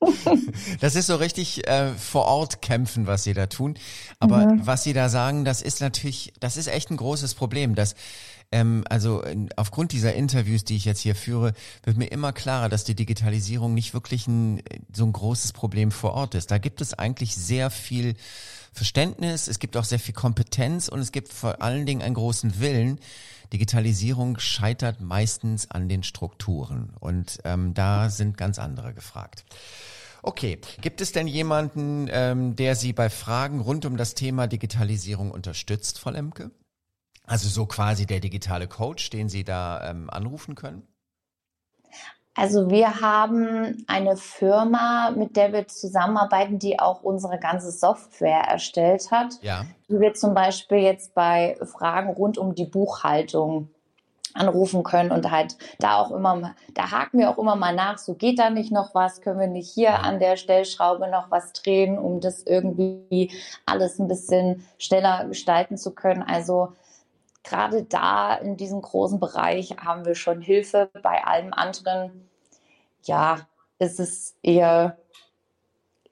das 0.80 0.94
ist 0.94 1.06
so 1.06 1.16
richtig 1.16 1.66
äh, 1.66 1.92
vor 1.94 2.26
Ort 2.26 2.62
kämpfen, 2.62 3.06
was 3.06 3.24
sie 3.24 3.34
da 3.34 3.46
tun. 3.46 3.74
Aber 4.20 4.46
mhm. 4.46 4.66
was 4.66 4.84
sie 4.84 4.92
da 4.92 5.08
sagen, 5.08 5.44
das 5.44 5.62
ist 5.62 5.80
natürlich, 5.80 6.32
das 6.40 6.56
ist 6.56 6.68
echt 6.68 6.90
ein 6.90 6.96
großes 6.96 7.34
Problem. 7.34 7.74
Dass, 7.74 7.94
ähm, 8.52 8.84
also 8.88 9.22
aufgrund 9.56 9.92
dieser 9.92 10.14
Interviews, 10.14 10.64
die 10.64 10.76
ich 10.76 10.84
jetzt 10.84 11.00
hier 11.00 11.14
führe, 11.14 11.52
wird 11.82 11.96
mir 11.96 12.06
immer 12.06 12.32
klarer, 12.32 12.68
dass 12.68 12.84
die 12.84 12.94
Digitalisierung 12.94 13.74
nicht 13.74 13.94
wirklich 13.94 14.26
ein, 14.26 14.62
so 14.92 15.04
ein 15.04 15.12
großes 15.12 15.52
Problem 15.52 15.90
vor 15.90 16.14
Ort 16.14 16.34
ist. 16.34 16.50
Da 16.50 16.58
gibt 16.58 16.80
es 16.80 16.94
eigentlich 16.94 17.34
sehr 17.34 17.70
viel 17.70 18.14
Verständnis, 18.74 19.48
es 19.48 19.58
gibt 19.58 19.76
auch 19.76 19.84
sehr 19.84 19.98
viel 19.98 20.14
Kompetenz 20.14 20.88
und 20.88 21.00
es 21.00 21.12
gibt 21.12 21.32
vor 21.32 21.62
allen 21.62 21.86
Dingen 21.86 22.02
einen 22.02 22.14
großen 22.14 22.60
Willen, 22.60 22.98
Digitalisierung 23.52 24.38
scheitert 24.38 25.00
meistens 25.00 25.70
an 25.70 25.88
den 25.88 26.02
Strukturen 26.02 26.92
und 26.98 27.38
ähm, 27.44 27.72
da 27.72 28.10
sind 28.10 28.36
ganz 28.36 28.58
andere 28.58 28.92
gefragt. 28.92 29.44
Okay, 30.22 30.58
gibt 30.80 31.00
es 31.00 31.12
denn 31.12 31.26
jemanden, 31.26 32.08
ähm, 32.10 32.56
der 32.56 32.76
Sie 32.76 32.92
bei 32.92 33.10
Fragen 33.10 33.60
rund 33.60 33.84
um 33.84 33.96
das 33.96 34.14
Thema 34.14 34.46
Digitalisierung 34.46 35.30
unterstützt, 35.30 35.98
Frau 35.98 36.10
Lemke? 36.10 36.50
Also 37.26 37.48
so 37.48 37.66
quasi 37.66 38.06
der 38.06 38.20
digitale 38.20 38.66
Coach, 38.66 39.10
den 39.10 39.28
Sie 39.28 39.44
da 39.44 39.90
ähm, 39.90 40.10
anrufen 40.10 40.54
können? 40.54 40.82
Also 42.34 42.68
wir 42.68 43.00
haben 43.00 43.84
eine 43.86 44.16
Firma, 44.16 45.12
mit 45.16 45.36
der 45.36 45.52
wir 45.52 45.68
zusammenarbeiten, 45.68 46.58
die 46.58 46.80
auch 46.80 47.02
unsere 47.02 47.38
ganze 47.38 47.70
Software 47.70 48.40
erstellt 48.40 49.10
hat. 49.12 49.38
Ja. 49.42 49.64
Die 49.88 50.00
wir 50.00 50.14
zum 50.14 50.34
Beispiel 50.34 50.78
jetzt 50.78 51.14
bei 51.14 51.56
Fragen 51.62 52.10
rund 52.10 52.36
um 52.36 52.54
die 52.54 52.64
Buchhaltung 52.64 53.68
anrufen 54.34 54.82
können 54.82 55.12
und 55.12 55.30
halt 55.30 55.56
da 55.78 55.96
auch 55.98 56.10
immer, 56.10 56.54
da 56.74 56.90
haken 56.90 57.20
wir 57.20 57.30
auch 57.30 57.38
immer 57.38 57.54
mal 57.54 57.72
nach, 57.72 57.98
so 57.98 58.14
geht 58.14 58.40
da 58.40 58.50
nicht 58.50 58.72
noch 58.72 58.92
was, 58.94 59.20
können 59.20 59.38
wir 59.38 59.46
nicht 59.46 59.70
hier 59.70 60.00
an 60.02 60.18
der 60.18 60.36
Stellschraube 60.36 61.08
noch 61.08 61.30
was 61.30 61.52
drehen, 61.52 61.98
um 61.98 62.20
das 62.20 62.42
irgendwie 62.42 63.30
alles 63.64 64.00
ein 64.00 64.08
bisschen 64.08 64.66
schneller 64.76 65.26
gestalten 65.26 65.76
zu 65.76 65.92
können. 65.92 66.22
Also 66.22 66.72
gerade 67.44 67.84
da 67.84 68.34
in 68.34 68.56
diesem 68.56 68.82
großen 68.82 69.20
Bereich 69.20 69.76
haben 69.78 70.04
wir 70.04 70.14
schon 70.14 70.40
Hilfe. 70.40 70.90
Bei 71.02 71.24
allem 71.24 71.52
anderen, 71.52 72.28
ja, 73.02 73.38
ist 73.78 74.00
es 74.00 74.34
eher 74.42 74.96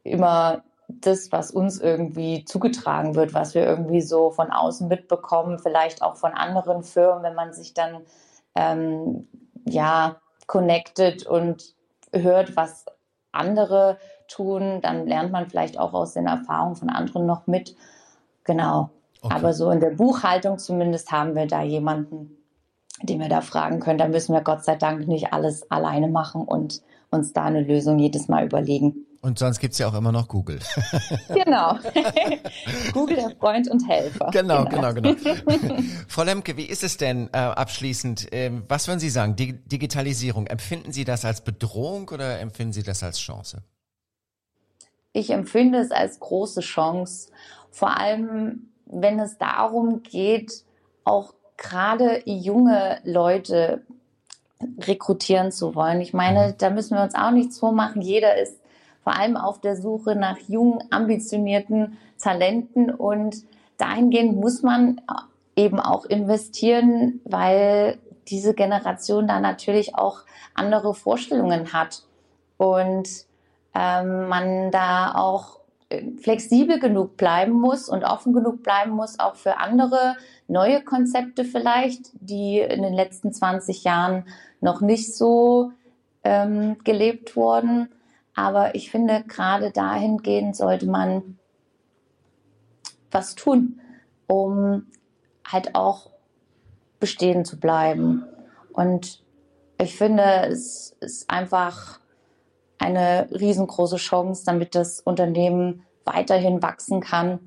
immer 0.04 0.62
das, 0.88 1.32
was 1.32 1.50
uns 1.50 1.80
irgendwie 1.80 2.44
zugetragen 2.44 3.14
wird, 3.14 3.34
was 3.34 3.54
wir 3.54 3.64
irgendwie 3.64 4.02
so 4.02 4.30
von 4.30 4.50
außen 4.50 4.88
mitbekommen, 4.88 5.58
vielleicht 5.58 6.02
auch 6.02 6.16
von 6.16 6.32
anderen 6.32 6.82
Firmen, 6.82 7.22
wenn 7.22 7.34
man 7.34 7.52
sich 7.52 7.72
dann 7.72 8.02
ähm, 8.54 9.26
ja 9.64 10.16
connected 10.46 11.26
und 11.26 11.74
hört, 12.12 12.56
was 12.56 12.84
andere 13.30 13.98
tun, 14.28 14.80
dann 14.82 15.06
lernt 15.06 15.32
man 15.32 15.48
vielleicht 15.48 15.78
auch 15.78 15.94
aus 15.94 16.12
den 16.12 16.26
Erfahrungen 16.26 16.76
von 16.76 16.90
anderen 16.90 17.24
noch 17.24 17.46
mit. 17.46 17.74
Genau. 18.44 18.90
Okay. 19.22 19.34
Aber 19.34 19.54
so 19.54 19.70
in 19.70 19.80
der 19.80 19.90
Buchhaltung 19.90 20.58
zumindest 20.58 21.10
haben 21.12 21.34
wir 21.34 21.46
da 21.46 21.62
jemanden, 21.62 22.36
den 23.02 23.20
wir 23.20 23.28
da 23.28 23.40
fragen 23.40 23.80
können. 23.80 23.98
Da 23.98 24.08
müssen 24.08 24.34
wir 24.34 24.42
Gott 24.42 24.64
sei 24.64 24.76
Dank 24.76 25.06
nicht 25.06 25.32
alles 25.32 25.70
alleine 25.70 26.08
machen 26.08 26.42
und 26.42 26.82
uns 27.10 27.32
da 27.32 27.44
eine 27.44 27.62
Lösung 27.62 27.98
jedes 27.98 28.28
Mal 28.28 28.44
überlegen. 28.44 29.06
Und 29.20 29.38
sonst 29.38 29.60
gibt's 29.60 29.78
ja 29.78 29.86
auch 29.86 29.94
immer 29.94 30.10
noch 30.10 30.26
Google. 30.26 30.58
genau. 31.28 31.78
Google, 32.92 33.16
der 33.16 33.30
Freund 33.38 33.70
und 33.70 33.88
Helfer. 33.88 34.30
Genau, 34.32 34.64
genau, 34.64 34.92
genau. 34.92 35.14
genau. 35.14 35.76
Frau 36.08 36.24
Lemke, 36.24 36.56
wie 36.56 36.64
ist 36.64 36.82
es 36.82 36.96
denn 36.96 37.28
äh, 37.32 37.36
abschließend? 37.36 38.32
Äh, 38.32 38.50
was 38.66 38.88
würden 38.88 38.98
Sie 38.98 39.10
sagen? 39.10 39.36
Die 39.36 39.52
Digitalisierung, 39.52 40.48
empfinden 40.48 40.90
Sie 40.90 41.04
das 41.04 41.24
als 41.24 41.42
Bedrohung 41.42 42.08
oder 42.08 42.40
empfinden 42.40 42.72
Sie 42.72 42.82
das 42.82 43.04
als 43.04 43.20
Chance? 43.20 43.62
Ich 45.12 45.30
empfinde 45.30 45.78
es 45.78 45.92
als 45.92 46.18
große 46.18 46.60
Chance. 46.60 47.30
Vor 47.70 47.96
allem, 47.96 48.71
wenn 48.86 49.18
es 49.20 49.38
darum 49.38 50.02
geht, 50.02 50.64
auch 51.04 51.34
gerade 51.56 52.22
junge 52.24 52.98
Leute 53.04 53.82
rekrutieren 54.78 55.50
zu 55.52 55.74
wollen. 55.74 56.00
Ich 56.00 56.12
meine, 56.12 56.48
mhm. 56.48 56.54
da 56.58 56.70
müssen 56.70 56.96
wir 56.96 57.02
uns 57.02 57.14
auch 57.14 57.30
nichts 57.30 57.58
vormachen. 57.58 58.02
Jeder 58.02 58.36
ist 58.36 58.60
vor 59.02 59.18
allem 59.18 59.36
auf 59.36 59.60
der 59.60 59.76
Suche 59.76 60.14
nach 60.14 60.38
jungen, 60.48 60.82
ambitionierten 60.90 61.98
Talenten 62.20 62.90
und 62.90 63.44
dahingehend 63.78 64.36
muss 64.36 64.62
man 64.62 65.00
eben 65.56 65.80
auch 65.80 66.04
investieren, 66.04 67.20
weil 67.24 67.98
diese 68.28 68.54
Generation 68.54 69.26
da 69.26 69.40
natürlich 69.40 69.96
auch 69.96 70.20
andere 70.54 70.94
Vorstellungen 70.94 71.72
hat 71.72 72.02
und 72.56 73.08
ähm, 73.74 74.28
man 74.28 74.70
da 74.70 75.14
auch 75.16 75.58
flexibel 76.20 76.78
genug 76.78 77.16
bleiben 77.16 77.52
muss 77.52 77.88
und 77.88 78.04
offen 78.04 78.32
genug 78.32 78.62
bleiben 78.62 78.92
muss, 78.92 79.18
auch 79.18 79.36
für 79.36 79.58
andere 79.58 80.16
neue 80.48 80.82
Konzepte 80.82 81.44
vielleicht, 81.44 82.10
die 82.14 82.58
in 82.58 82.82
den 82.82 82.94
letzten 82.94 83.32
20 83.32 83.84
Jahren 83.84 84.24
noch 84.60 84.80
nicht 84.80 85.14
so 85.14 85.72
ähm, 86.24 86.78
gelebt 86.84 87.36
wurden. 87.36 87.88
Aber 88.34 88.74
ich 88.74 88.90
finde, 88.90 89.24
gerade 89.26 89.70
dahingehend 89.70 90.56
sollte 90.56 90.86
man 90.86 91.38
was 93.10 93.34
tun, 93.34 93.80
um 94.26 94.86
halt 95.46 95.74
auch 95.74 96.10
bestehen 96.98 97.44
zu 97.44 97.58
bleiben. 97.58 98.24
Und 98.72 99.22
ich 99.78 99.96
finde, 99.96 100.22
es 100.48 100.96
ist 101.00 101.28
einfach 101.28 101.98
eine 102.82 103.28
riesengroße 103.30 103.96
Chance, 103.96 104.44
damit 104.44 104.74
das 104.74 105.00
Unternehmen 105.00 105.84
weiterhin 106.04 106.62
wachsen 106.62 107.00
kann 107.00 107.38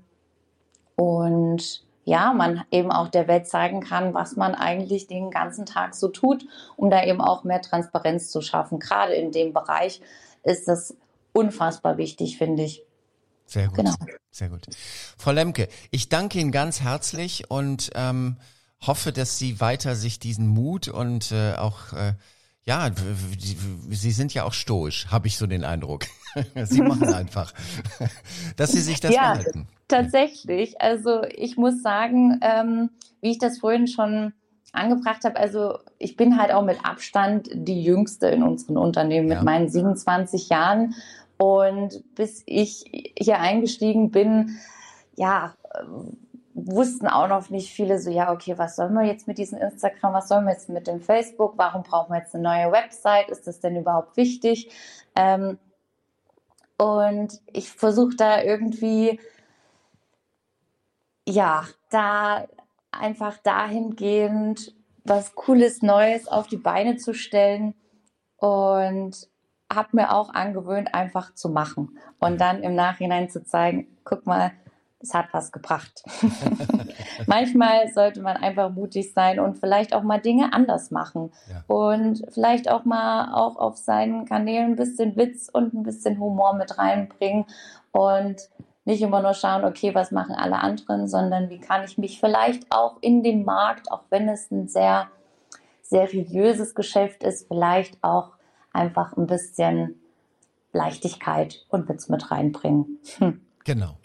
und 0.96 1.84
ja, 2.06 2.34
man 2.34 2.64
eben 2.70 2.92
auch 2.92 3.10
der 3.10 3.28
Welt 3.28 3.48
zeigen 3.48 3.82
kann, 3.82 4.14
was 4.14 4.36
man 4.36 4.54
eigentlich 4.54 5.08
den 5.08 5.32
ganzen 5.32 5.66
Tag 5.66 5.96
so 5.96 6.08
tut, 6.08 6.46
um 6.76 6.92
da 6.92 7.04
eben 7.04 7.20
auch 7.20 7.44
mehr 7.44 7.62
Transparenz 7.62 8.30
zu 8.30 8.42
schaffen. 8.42 8.80
Gerade 8.80 9.16
in 9.16 9.32
dem 9.32 9.54
Bereich 9.54 10.02
ist 10.44 10.68
das 10.68 10.96
unfassbar 11.34 11.98
wichtig, 11.98 12.38
finde 12.38 12.64
ich. 12.64 12.84
Sehr 13.48 13.68
gut. 13.68 13.78
Genau. 13.78 13.94
Sehr 14.32 14.50
gut. 14.50 14.68
Frau 15.18 15.32
Lemke, 15.32 15.68
ich 15.92 16.10
danke 16.10 16.40
Ihnen 16.40 16.52
ganz 16.52 16.82
herzlich 16.82 17.50
und 17.50 17.90
ähm, 17.96 18.38
hoffe, 18.86 19.12
dass 19.12 19.40
Sie 19.40 19.60
weiter 19.60 19.96
sich 19.96 20.20
diesen 20.20 20.48
Mut 20.48 20.88
und 20.88 21.32
äh, 21.32 21.56
auch 21.56 21.94
äh, 21.94 22.14
ja, 22.66 22.90
Sie 23.90 24.12
sind 24.12 24.34
ja 24.34 24.44
auch 24.44 24.54
stoisch, 24.54 25.08
habe 25.12 25.28
ich 25.28 25.38
so 25.38 25.46
den 25.46 25.64
Eindruck. 25.64 26.06
Sie 26.64 26.82
machen 26.82 27.14
einfach, 27.14 27.54
dass 28.58 28.72
Sie 28.72 28.82
sich 28.82 29.00
das 29.00 29.14
ja, 29.14 29.34
behalten. 29.34 29.68
Tatsächlich. 29.88 30.82
Also 30.82 31.24
ich 31.24 31.58
muss 31.58 31.84
sagen, 31.84 32.40
ähm, 32.42 32.90
wie 33.22 33.32
ich 33.32 33.38
das 33.38 33.60
vorhin 33.60 33.88
schon 33.88 34.34
angebracht 34.72 35.24
habe, 35.26 35.38
also 35.38 35.78
ich 36.00 36.18
bin 36.18 36.40
halt 36.40 36.52
auch 36.52 36.64
mit 36.64 36.84
Abstand 36.84 37.50
die 37.54 37.84
Jüngste 37.84 38.28
in 38.28 38.42
unserem 38.42 38.78
Unternehmen 38.78 39.28
mit 39.28 39.38
ja. 39.38 39.44
meinen 39.44 39.70
27 39.70 40.50
Jahren. 40.50 40.96
Und 41.38 42.04
bis 42.16 42.44
ich 42.46 43.14
hier 43.18 43.40
eingestiegen 43.40 44.10
bin, 44.10 44.58
ja, 45.16 45.54
wussten 46.56 47.08
auch 47.08 47.28
noch 47.28 47.50
nicht 47.50 47.72
viele 47.74 48.00
so, 48.00 48.10
ja, 48.10 48.32
okay, 48.32 48.58
was 48.58 48.78
sollen 48.78 48.94
wir 48.94 49.04
jetzt 49.04 49.28
mit 49.28 49.38
diesem 49.38 49.60
Instagram, 49.60 50.14
was 50.14 50.30
sollen 50.30 50.46
wir 50.46 50.54
jetzt 50.54 50.70
mit 50.70 50.88
dem 50.88 51.02
Facebook, 51.02 51.54
warum 51.58 51.84
brauchen 51.84 52.14
wir 52.14 52.20
jetzt 52.20 52.34
eine 52.34 52.44
neue 52.44 52.72
Website, 52.72 53.30
ist 53.30 53.46
das 53.46 53.60
denn 53.60 53.76
überhaupt 53.76 54.16
wichtig? 54.16 54.72
Ähm, 55.18 55.60
und 56.78 57.42
ich 57.52 57.70
versuche 57.70 58.16
da 58.16 58.42
irgendwie, 58.42 59.20
ja, 61.28 61.66
da 61.90 62.48
einfach 62.90 63.38
dahingehend 63.40 64.74
was 65.04 65.36
Cooles, 65.36 65.82
Neues 65.82 66.28
auf 66.28 66.48
die 66.48 66.58
Beine 66.58 66.96
zu 66.96 67.14
stellen 67.14 67.76
und 68.38 69.28
habe 69.72 69.90
mir 69.92 70.14
auch 70.14 70.34
angewöhnt, 70.34 70.94
einfach 70.94 71.34
zu 71.34 71.50
machen 71.50 71.98
und 72.20 72.40
dann 72.40 72.64
im 72.64 72.76
Nachhinein 72.76 73.30
zu 73.30 73.44
zeigen, 73.44 73.88
guck 74.06 74.26
mal, 74.26 74.52
es 75.00 75.14
hat 75.14 75.28
was 75.32 75.52
gebracht. 75.52 76.04
Manchmal 77.28 77.92
sollte 77.94 78.22
man 78.22 78.38
einfach 78.38 78.72
mutig 78.72 79.14
sein 79.14 79.40
und 79.40 79.58
vielleicht 79.58 79.94
auch 79.94 80.04
mal 80.04 80.20
Dinge 80.20 80.54
anders 80.54 80.92
machen 80.92 81.32
ja. 81.50 81.64
und 81.68 82.24
vielleicht 82.30 82.70
auch 82.70 82.86
mal 82.86 83.34
auch 83.34 83.58
auf 83.58 83.78
seinen 83.78 84.26
Kanälen 84.26 84.72
ein 84.72 84.76
bisschen 84.76 85.16
Witz 85.16 85.50
und 85.52 85.74
ein 85.74 85.84
bisschen 85.84 86.20
Humor 86.20 86.56
mit 86.56 86.78
reinbringen 86.78 87.46
und 87.92 88.50
nicht 88.86 89.02
immer 89.02 89.22
nur 89.22 89.34
schauen, 89.34 89.66
okay, 89.66 89.96
was 89.96 90.12
machen 90.12 90.36
alle 90.36 90.60
anderen, 90.60 91.08
sondern 91.08 91.50
wie 91.50 91.60
kann 91.60 91.84
ich 91.84 91.98
mich 91.98 92.20
vielleicht 92.20 92.72
auch 92.72 92.98
in 93.02 93.24
den 93.24 93.44
Markt, 93.44 93.92
auch 93.92 94.04
wenn 94.10 94.30
es 94.30 94.52
ein 94.52 94.68
sehr 94.68 95.08
seriöses 95.82 96.76
Geschäft 96.76 97.24
ist, 97.24 97.48
vielleicht 97.48 98.04
auch 98.04 98.34
einfach 98.72 99.18
ein 99.18 99.28
bisschen 99.28 100.00
Leichtigkeit 100.72 101.66
und 101.70 101.90
Witz 101.90 102.10
mit 102.10 102.32
reinbringen. 102.32 103.00
Hm. 103.18 103.42
Genau. 103.64 103.98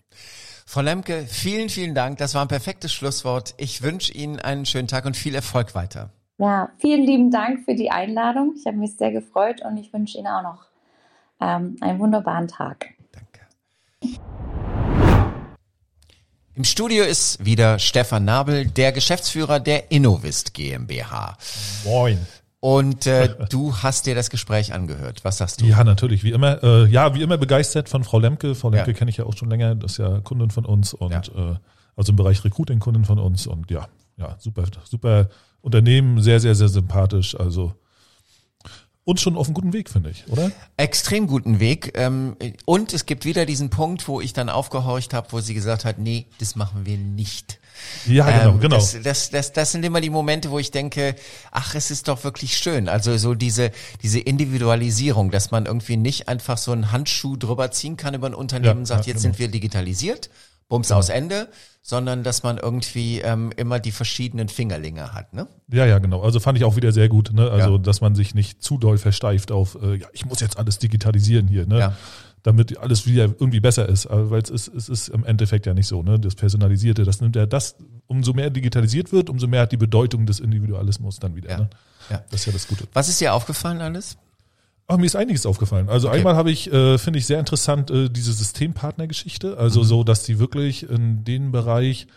Frau 0.71 0.83
Lemke, 0.83 1.27
vielen, 1.27 1.69
vielen 1.69 1.97
Dank. 1.97 2.19
Das 2.19 2.37
war 2.37 2.43
ein 2.43 2.49
perfektes 2.49 2.93
Schlusswort. 2.93 3.55
Ich 3.57 3.83
wünsche 3.83 4.13
Ihnen 4.13 4.39
einen 4.39 4.65
schönen 4.67 4.87
Tag 4.87 5.05
und 5.05 5.17
viel 5.17 5.35
Erfolg 5.35 5.75
weiter. 5.75 6.11
Ja, 6.39 6.69
vielen 6.79 7.05
lieben 7.05 7.33
Dank 7.33 7.65
für 7.65 7.75
die 7.75 7.91
Einladung. 7.91 8.55
Ich 8.57 8.67
habe 8.67 8.77
mich 8.77 8.97
sehr 8.97 9.11
gefreut 9.11 9.63
und 9.65 9.79
ich 9.79 9.93
wünsche 9.93 10.17
Ihnen 10.17 10.29
auch 10.29 10.45
noch 10.45 10.67
ähm, 11.41 11.77
einen 11.81 11.99
wunderbaren 11.99 12.47
Tag. 12.47 12.87
Danke. 13.11 13.41
Im 16.55 16.63
Studio 16.63 17.03
ist 17.03 17.45
wieder 17.45 17.81
Stefan 17.81 18.25
Nabel, 18.25 18.67
der 18.67 18.93
Geschäftsführer 18.93 19.59
der 19.59 19.91
Innovist 19.91 20.55
GmbH. 20.55 21.37
Moin. 21.85 22.25
Und 22.61 23.07
äh, 23.07 23.35
du 23.51 23.75
hast 23.75 24.07
dir 24.07 24.15
das 24.15 24.31
Gespräch 24.31 24.73
angehört. 24.73 25.25
Was 25.25 25.39
sagst 25.39 25.61
du? 25.61 25.65
Ja, 25.65 25.83
natürlich, 25.83 26.25
wie 26.25 26.33
immer. 26.33 26.63
Äh, 26.63 26.87
ja, 26.87 27.15
wie 27.15 27.23
immer 27.23 27.39
begeistert 27.39 27.89
von 27.89 28.05
Frau 28.05 28.19
Lemke. 28.19 28.55
Frau 28.55 28.71
Lemke 28.71 28.91
ja. 28.91 28.97
kenne 28.97 29.11
ich 29.11 29.17
ja 29.17 29.25
auch 29.25 29.37
schon 29.37 29.51
länger, 29.51 29.75
das 29.75 29.93
ist 29.93 29.99
ja 29.99 30.21
Kundin 30.21 30.51
von 30.51 30.67
uns 30.67 30.95
und 30.95 31.13
ja. 31.13 31.53
äh, 31.53 31.57
also 31.97 32.13
im 32.13 32.17
Bereich 32.17 32.45
Recruiting 32.45 32.79
Kundin 32.79 33.05
von 33.05 33.19
uns 33.19 33.47
und 33.47 33.71
ja, 33.71 33.89
ja, 34.17 34.37
super, 34.39 34.65
super 34.85 35.29
Unternehmen, 35.63 36.23
sehr, 36.23 36.41
sehr, 36.41 36.55
sehr 36.55 36.69
sympathisch. 36.69 37.39
Also 37.39 37.75
und 39.05 39.19
schon 39.19 39.37
auf 39.37 39.47
einem 39.47 39.55
guten 39.55 39.73
Weg, 39.73 39.89
finde 39.89 40.11
ich, 40.11 40.25
oder? 40.29 40.53
Extrem 40.77 41.27
guten 41.27 41.59
Weg. 41.59 41.93
Ähm, 41.97 42.37
und 42.67 42.93
es 42.93 43.07
gibt 43.07 43.25
wieder 43.25 43.47
diesen 43.47 43.71
Punkt, 43.71 44.07
wo 44.09 44.21
ich 44.21 44.33
dann 44.33 44.49
aufgehorcht 44.49 45.15
habe, 45.15 45.29
wo 45.31 45.41
sie 45.41 45.55
gesagt 45.55 45.85
hat, 45.85 45.99
nee, 45.99 46.27
das 46.39 46.55
machen 46.55 46.85
wir 46.85 46.99
nicht. 46.99 47.59
Ja, 48.07 48.31
genau, 48.31 48.55
ähm, 48.55 48.61
genau. 48.61 48.77
Das, 48.77 48.97
das, 49.03 49.31
das, 49.31 49.53
das 49.53 49.73
sind 49.73 49.85
immer 49.85 50.01
die 50.01 50.11
Momente, 50.11 50.51
wo 50.51 50.59
ich 50.59 50.71
denke, 50.71 51.17
ach, 51.51 51.75
es 51.75 51.91
ist 51.91 52.09
doch 52.09 52.25
wirklich 52.25 52.59
schön. 52.59 52.89
Also 52.89 53.17
so 53.17 53.35
diese, 53.35 53.73
diese 54.03 54.21
Individualisierung, 54.21 55.31
dass 55.31 55.51
man 55.51 55.67
irgendwie 55.67 55.97
nicht 55.97 56.29
einfach 56.29 56.59
so 56.59 56.73
einen 56.73 56.93
Handschuh 56.93 57.37
drüber 57.37 57.71
ziehen 57.71 57.97
kann 57.97 58.15
über 58.15 58.27
ein 58.27 58.35
Unternehmen 58.35 58.67
ja, 58.67 58.81
und 58.81 58.87
sagt, 58.87 59.07
ja, 59.07 59.13
jetzt 59.13 59.23
genau. 59.23 59.35
sind 59.35 59.39
wir 59.39 59.49
digitalisiert, 59.49 60.29
bums 60.71 60.91
aus 60.91 61.11
Ende, 61.11 61.49
sondern 61.83 62.23
dass 62.23 62.43
man 62.43 62.57
irgendwie 62.57 63.21
ähm, 63.21 63.53
immer 63.57 63.79
die 63.79 63.93
verschiedenen 63.93 64.49
Fingerlinge 64.49 65.13
hat, 65.13 65.35
ne? 65.35 65.47
Ja, 65.71 65.85
ja, 65.85 65.99
genau. 65.99 66.23
Also 66.23 66.41
fand 66.41 66.57
ich 66.57 66.65
auch 66.65 66.77
wieder 66.77 66.93
sehr 66.93 67.11
gut, 67.11 67.33
ne? 67.35 67.51
Also, 67.51 67.73
ja. 67.73 67.79
dass 67.79 68.01
man 68.01 68.15
sich 68.15 68.35
nicht 68.35 68.63
zu 68.63 68.79
doll 68.79 68.97
versteift 68.97 69.53
auf, 69.53 69.77
äh, 69.83 69.97
ja, 69.97 70.09
ich 70.15 70.25
muss 70.25 70.41
jetzt 70.41 70.59
alles 70.59 70.79
digitalisieren 70.79 71.47
hier, 71.49 71.67
ne? 71.67 71.79
Ja 71.79 71.97
damit 72.43 72.79
alles 72.79 73.07
wieder 73.07 73.25
irgendwie 73.25 73.61
besser 73.61 73.87
ist. 73.87 74.09
Weil 74.11 74.41
es 74.41 74.49
ist, 74.51 74.69
es 74.69 74.89
ist 74.89 75.09
im 75.09 75.25
Endeffekt 75.25 75.67
ja 75.67 75.75
nicht 75.75 75.87
so. 75.87 76.03
Ne? 76.03 76.19
Das 76.19 76.35
Personalisierte, 76.35 77.05
das 77.05 77.21
nimmt 77.21 77.37
ja 77.37 77.45
das, 77.45 77.77
umso 78.07 78.33
mehr 78.33 78.51
digitalisiert 78.51 79.13
wird, 79.13 79.29
umso 79.29 79.47
mehr 79.47 79.61
hat 79.61 79.73
die 79.73 79.77
Bedeutung 79.77 80.27
des 80.27 80.41
Individualismus 80.41 81.19
dann 81.19 81.37
wieder. 81.37 81.51
Ja. 81.51 81.59
Ne? 81.59 81.71
Ja. 82.09 82.25
Das 82.31 82.41
ist 82.41 82.47
ja 82.47 82.53
das 82.53 82.67
Gute. 82.67 82.85
Was 82.93 83.09
ist 83.09 83.21
dir 83.21 83.35
aufgefallen 83.35 83.81
alles? 83.81 84.17
Ach, 84.91 84.97
mir 84.97 85.07
ist 85.07 85.15
einiges 85.15 85.47
aufgefallen. 85.47 85.89
Also 85.89 86.09
okay. 86.09 86.19
einmal 86.19 86.35
habe 86.35 86.51
ich, 86.51 86.73
äh, 86.73 86.99
finde 86.99 87.21
ich 87.21 87.27
sehr 87.27 87.39
interessant, 87.39 87.93
äh, 87.93 88.11
diese 88.11 88.33
Systempartnergeschichte. 88.33 89.57
Also 89.57 89.81
mhm. 89.81 89.85
so, 89.85 90.05
dass 90.05 90.25
die 90.25 90.41
wirklich 90.41 90.91
in 90.91 91.23
dem 91.23 91.53
Bereich 91.53 92.09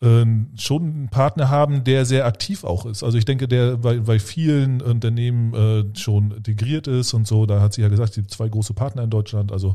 äh, 0.00 0.24
schon 0.56 0.82
einen 0.82 1.08
Partner 1.08 1.50
haben, 1.50 1.82
der 1.82 2.04
sehr 2.04 2.26
aktiv 2.26 2.62
auch 2.62 2.86
ist. 2.86 3.02
Also 3.02 3.18
ich 3.18 3.24
denke, 3.24 3.48
der 3.48 3.78
bei, 3.78 3.98
bei 3.98 4.20
vielen 4.20 4.80
Unternehmen 4.80 5.54
äh, 5.54 5.98
schon 5.98 6.30
integriert 6.30 6.86
ist 6.86 7.14
und 7.14 7.26
so. 7.26 7.46
Da 7.46 7.60
hat 7.60 7.74
sie 7.74 7.82
ja 7.82 7.88
gesagt, 7.88 8.14
die 8.14 8.24
zwei 8.28 8.48
große 8.48 8.74
Partner 8.74 9.02
in 9.02 9.10
Deutschland, 9.10 9.50
also 9.50 9.74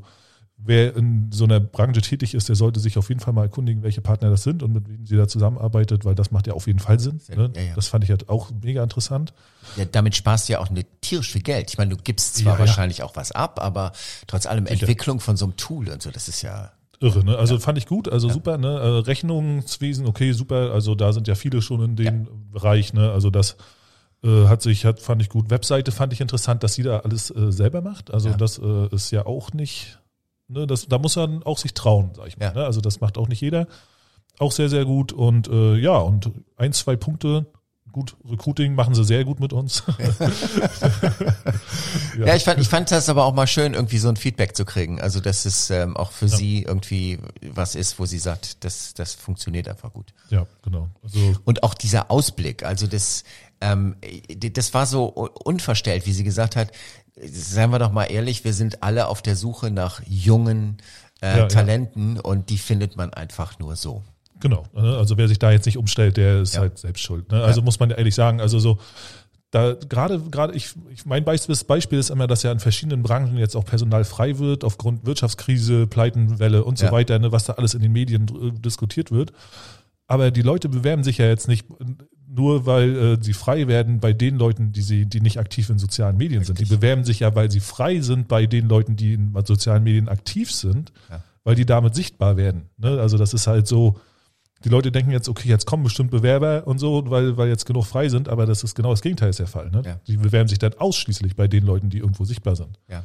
wer 0.64 0.96
in 0.96 1.32
so 1.32 1.46
einer 1.46 1.60
Branche 1.60 2.02
tätig 2.02 2.34
ist, 2.34 2.50
der 2.50 2.56
sollte 2.56 2.80
sich 2.80 2.98
auf 2.98 3.10
jeden 3.10 3.22
Fall 3.22 3.34
mal 3.34 3.44
erkundigen, 3.44 3.82
welche 3.84 4.02
Partner 4.02 4.30
das 4.30 4.44
sind 4.44 4.62
und 4.62 4.74
mit 4.74 4.88
wem 4.90 5.06
sie 5.06 5.16
da 5.16 5.28
zusammenarbeitet, 5.28 6.06
weil 6.06 6.16
das 6.16 6.32
macht 6.32 6.48
ja 6.48 6.54
auf 6.54 6.68
jeden 6.68 6.80
Fall 6.80 7.00
Sinn. 7.00 7.22
Ne? 7.36 7.52
Ja, 7.56 7.62
ja. 7.62 7.76
Das 7.76 7.88
fand 7.88 8.04
ich 8.04 8.10
halt 8.10 8.30
auch 8.30 8.52
mega 8.62 8.84
interessant. 8.84 9.34
Ja, 9.78 9.86
damit 9.86 10.16
sparst 10.16 10.50
du 10.50 10.54
ja 10.54 10.60
auch 10.60 10.70
eine 10.70 10.84
tierisch 11.02 11.32
viel 11.32 11.42
Geld. 11.42 11.70
Ich 11.70 11.78
meine, 11.78 11.96
du 11.96 12.02
gibst 12.02 12.36
zwar 12.36 12.54
ja, 12.54 12.60
wahrscheinlich 12.60 13.04
auch 13.04 13.16
was 13.16 13.32
ab, 13.32 13.60
aber 13.62 13.94
trotz 14.28 14.46
allem. 14.46 14.66
Entwicklung 14.66 15.20
von 15.20 15.38
so 15.38 15.46
einem 15.46 15.56
Tool 15.58 15.90
und 15.90 16.02
so, 16.02 16.12
das 16.12 16.28
ist 16.28 16.42
ja 16.42 16.72
irre, 17.00 17.24
ne? 17.24 17.38
Also 17.38 17.56
ja. 17.56 17.60
fand 17.60 17.78
ich 17.78 17.88
gut, 17.88 18.10
also 18.10 18.28
ja. 18.28 18.34
super, 18.34 18.58
ne? 18.58 18.68
Äh, 18.68 19.00
Rechnungswesen, 19.00 20.06
okay, 20.06 20.34
super. 20.34 20.72
Also 20.74 20.96
da 20.96 21.14
sind 21.14 21.28
ja 21.28 21.36
viele 21.36 21.62
schon 21.62 21.82
in 21.82 21.96
dem 21.96 22.26
ja. 22.26 22.32
Bereich, 22.52 22.94
ne? 22.94 23.12
Also 23.12 23.30
das 23.30 23.56
äh, 24.24 24.48
hat 24.48 24.62
sich, 24.62 24.86
hat, 24.86 25.00
fand 25.00 25.22
ich 25.22 25.30
gut. 25.30 25.50
Webseite 25.50 25.92
fand 25.92 26.14
ich 26.14 26.22
interessant, 26.22 26.64
dass 26.64 26.74
sie 26.74 26.84
da 26.84 27.00
alles 27.00 27.32
äh, 27.32 27.52
selber 27.52 27.82
macht. 27.82 28.12
Also 28.14 28.32
das 28.32 28.58
äh, 28.60 28.94
ist 28.94 29.12
ja 29.12 29.26
auch 29.26 29.54
nicht, 29.54 29.99
ne? 30.50 30.68
Das, 30.68 30.88
da 30.88 30.98
muss 30.98 31.16
man 31.16 31.44
auch 31.44 31.58
sich 31.58 31.74
trauen, 31.74 32.12
sag 32.16 32.28
ich 32.28 32.38
mal. 32.38 32.54
Ne? 32.54 32.66
Also 32.66 32.82
das 32.82 33.00
macht 33.02 33.18
auch 33.18 33.28
nicht 33.28 33.42
jeder. 33.42 33.68
Auch 34.38 34.52
sehr, 34.52 34.70
sehr 34.70 34.86
gut. 34.86 35.12
Und 35.12 35.48
äh, 35.48 35.76
ja, 35.76 35.98
und 35.98 36.32
ein, 36.58 36.74
zwei 36.74 36.96
Punkte 36.96 37.46
gut, 37.92 38.16
Recruiting 38.30 38.76
machen 38.76 38.94
sie 38.94 39.04
sehr 39.04 39.26
gut 39.26 39.40
mit 39.40 39.54
uns. 39.54 39.84
ja. 42.18 42.26
ja, 42.26 42.36
ich 42.36 42.44
fand, 42.44 42.60
ich 42.60 42.68
fand 42.68 42.92
das 42.92 43.10
aber 43.10 43.26
auch 43.26 43.34
mal 43.34 43.48
schön, 43.48 43.74
irgendwie 43.74 43.98
so 43.98 44.10
ein 44.10 44.16
Feedback 44.16 44.56
zu 44.56 44.66
kriegen. 44.66 45.02
Also, 45.02 45.20
dass 45.20 45.46
es 45.46 45.70
ähm, 45.70 45.98
auch 45.98 46.12
für 46.12 46.28
ja. 46.28 46.38
sie 46.38 46.64
irgendwie 46.64 47.20
was 47.42 47.76
ist, 47.76 48.00
wo 48.00 48.06
sie 48.06 48.20
sagt, 48.20 48.64
das, 48.64 48.94
das 48.94 49.16
funktioniert 49.16 49.68
einfach 49.68 49.92
gut. 49.94 50.14
Ja, 50.30 50.46
genau. 50.64 50.90
Also 51.04 51.20
Und 51.46 51.64
auch 51.64 51.74
dieser 51.74 52.12
Ausblick, 52.12 52.64
also 52.64 52.88
das, 52.88 53.24
ähm, 53.62 53.96
das 54.38 54.74
war 54.74 54.86
so 54.86 55.06
unverstellt, 55.44 56.06
wie 56.06 56.14
sie 56.14 56.24
gesagt 56.24 56.56
hat, 56.56 56.72
seien 57.26 57.72
wir 57.72 57.80
doch 57.80 57.92
mal 57.92 58.06
ehrlich, 58.06 58.44
wir 58.44 58.54
sind 58.54 58.84
alle 58.84 59.08
auf 59.08 59.22
der 59.22 59.36
Suche 59.36 59.72
nach 59.72 60.02
jungen 60.06 60.78
äh, 61.22 61.40
ja, 61.40 61.48
Talenten 61.48 62.20
und 62.20 62.50
die 62.50 62.58
findet 62.58 62.96
man 62.96 63.14
einfach 63.14 63.60
nur 63.60 63.76
so. 63.76 64.04
Genau. 64.40 64.64
Ne? 64.74 64.98
Also 64.98 65.18
wer 65.18 65.28
sich 65.28 65.40
da 65.40 65.52
jetzt 65.52 65.66
nicht 65.66 65.78
umstellt, 65.78 66.18
der 66.18 66.42
ist 66.42 66.56
ja. 66.56 66.62
halt 66.62 66.78
selbst 66.78 67.02
schuld. 67.02 67.32
Ne? 67.32 67.44
Also 67.44 67.62
ja. 67.62 67.66
muss 67.66 67.80
man 67.80 67.92
ehrlich 67.92 68.16
sagen, 68.16 68.40
also 68.40 68.60
so, 68.60 68.80
da 69.52 69.74
gerade 69.74 70.20
gerade 70.30 70.54
ich, 70.54 70.74
ich 70.92 71.06
mein 71.06 71.26
Beispiel 71.26 71.98
ist 71.98 72.10
immer, 72.10 72.28
dass 72.28 72.44
ja 72.44 72.52
in 72.52 72.60
verschiedenen 72.60 73.02
Branchen 73.02 73.36
jetzt 73.38 73.56
auch 73.56 73.66
Personal 73.66 74.04
frei 74.04 74.38
wird 74.38 74.64
aufgrund 74.64 75.06
Wirtschaftskrise, 75.06 75.88
Pleitenwelle 75.88 76.64
und 76.64 76.78
so 76.78 76.86
ja. 76.86 76.92
weiter, 76.92 77.18
ne, 77.20 77.32
was 77.32 77.46
da 77.46 77.54
alles 77.54 77.74
in 77.74 77.82
den 77.82 77.92
Medien 77.92 78.28
diskutiert 78.62 79.12
wird. 79.12 79.34
Aber 80.08 80.32
die 80.32 80.42
Leute 80.42 80.70
bewerben 80.70 81.04
sich 81.04 81.18
ja 81.18 81.28
jetzt 81.28 81.48
nicht 81.48 81.66
nur, 82.32 82.66
weil 82.66 82.96
äh, 82.96 83.18
sie 83.22 83.34
frei 83.34 83.68
werden 83.68 84.00
bei 84.00 84.14
den 84.14 84.38
Leuten, 84.38 84.72
die 84.72 84.82
sie, 84.82 85.06
die 85.06 85.22
nicht 85.22 85.40
aktiv 85.40 85.70
in 85.70 85.80
sozialen 85.80 86.18
Medien 86.18 86.40
Richtig. 86.40 86.58
sind. 86.58 86.70
Die 86.70 86.76
bewerben 86.76 87.04
sich 87.04 87.22
ja, 87.22 87.34
weil 87.36 87.50
sie 87.50 87.60
frei 87.60 88.02
sind 88.02 88.28
bei 88.28 88.46
den 88.46 88.70
Leuten, 88.70 88.96
die 88.96 89.14
in 89.14 89.34
sozialen 89.46 89.84
Medien 89.84 90.08
aktiv 90.08 90.52
sind, 90.52 90.92
ja. 91.10 91.24
weil 91.44 91.56
die 91.56 91.66
damit 91.66 91.96
sichtbar 91.96 92.38
werden. 92.38 92.70
Ne? 92.78 93.00
Also 93.00 93.18
das 93.18 93.34
ist 93.34 93.48
halt 93.48 93.68
so, 93.68 94.00
die 94.64 94.70
Leute 94.70 94.92
denken 94.92 95.12
jetzt, 95.12 95.30
okay, 95.30 95.48
jetzt 95.48 95.66
kommen 95.66 95.84
bestimmt 95.84 96.12
Bewerber 96.12 96.64
und 96.66 96.80
so, 96.80 97.10
weil, 97.10 97.38
weil 97.38 97.48
jetzt 97.48 97.66
genug 97.66 97.86
frei 97.86 98.10
sind, 98.10 98.28
aber 98.28 98.46
das 98.46 98.64
ist 98.64 98.76
genau 98.76 98.92
das 98.92 99.02
Gegenteil 99.02 99.30
ist 99.30 99.40
der 99.40 99.48
Fall. 99.48 99.70
Ne? 99.70 99.84
Ja. 99.86 100.00
Die 100.08 100.18
bewerben 100.18 100.50
sich 100.50 100.60
dann 100.60 100.74
ausschließlich 100.74 101.36
bei 101.36 101.48
den 101.48 101.66
Leuten, 101.66 101.90
die 101.90 102.00
irgendwo 102.00 102.26
sichtbar 102.26 102.56
sind. 102.56 102.78
Ja. 102.90 103.04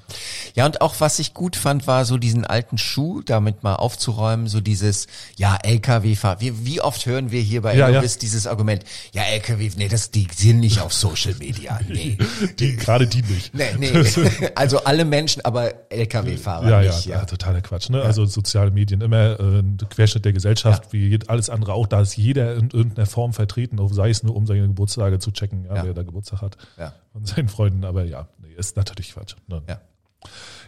ja, 0.54 0.66
und 0.66 0.80
auch 0.80 0.96
was 0.98 1.18
ich 1.20 1.32
gut 1.32 1.54
fand, 1.54 1.86
war 1.86 2.04
so 2.04 2.18
diesen 2.18 2.44
alten 2.44 2.76
Schuh 2.76 3.22
damit 3.22 3.62
mal 3.62 3.76
aufzuräumen, 3.76 4.48
so 4.48 4.60
dieses, 4.60 5.06
ja, 5.36 5.56
LKW-Fahrer. 5.62 6.40
Wie, 6.40 6.66
wie 6.66 6.80
oft 6.80 7.06
hören 7.06 7.30
wir 7.30 7.40
hier 7.40 7.62
bei 7.62 7.76
ja, 7.76 7.88
Elvis 7.88 8.14
ja. 8.14 8.20
dieses 8.20 8.46
Argument, 8.48 8.82
ja, 9.12 9.22
LKW, 9.22 9.70
nee, 9.76 9.88
das, 9.88 10.10
die 10.10 10.26
sind 10.34 10.58
nicht 10.58 10.80
auf 10.80 10.92
Social 10.92 11.34
Media. 11.34 11.80
Nee. 11.94 12.18
die, 12.58 12.76
gerade 12.76 13.06
die 13.06 13.22
nicht. 13.22 13.54
Nee, 13.54 13.76
nee. 13.78 13.92
Also 14.56 14.82
alle 14.84 15.04
Menschen, 15.04 15.44
aber 15.44 15.90
LKW-Fahrer 15.90 16.68
ja, 16.68 16.80
nicht. 16.80 17.06
Ja, 17.06 17.18
ja, 17.18 17.24
totaler 17.24 17.60
Quatsch. 17.60 17.90
Ne? 17.90 18.02
Also 18.02 18.24
soziale 18.24 18.70
Medien 18.70 19.00
immer 19.00 19.38
äh, 19.38 19.58
ein 19.60 19.78
Querschnitt 19.90 20.24
der 20.24 20.32
Gesellschaft, 20.32 20.92
wie 20.92 21.18
alles 21.28 21.43
alles 21.44 21.50
andere 21.50 21.74
auch, 21.74 21.86
da 21.86 22.00
ist 22.00 22.16
jeder 22.16 22.54
in 22.54 22.70
irgendeiner 22.70 23.06
Form 23.06 23.32
vertreten, 23.32 23.78
sei 23.88 24.10
es 24.10 24.22
nur 24.22 24.34
um 24.34 24.46
seine 24.46 24.66
Geburtstage 24.66 25.18
zu 25.18 25.30
checken, 25.30 25.64
ja, 25.64 25.76
ja. 25.76 25.84
wer 25.84 25.94
da 25.94 26.02
Geburtstag 26.02 26.42
hat 26.42 26.56
ja. 26.78 26.92
von 27.12 27.24
seinen 27.24 27.48
Freunden. 27.48 27.84
Aber 27.84 28.04
ja, 28.04 28.28
nee, 28.38 28.52
ist 28.56 28.76
natürlich 28.76 29.12
Quatsch. 29.12 29.36
Ne? 29.46 29.62
Ja. 29.68 29.80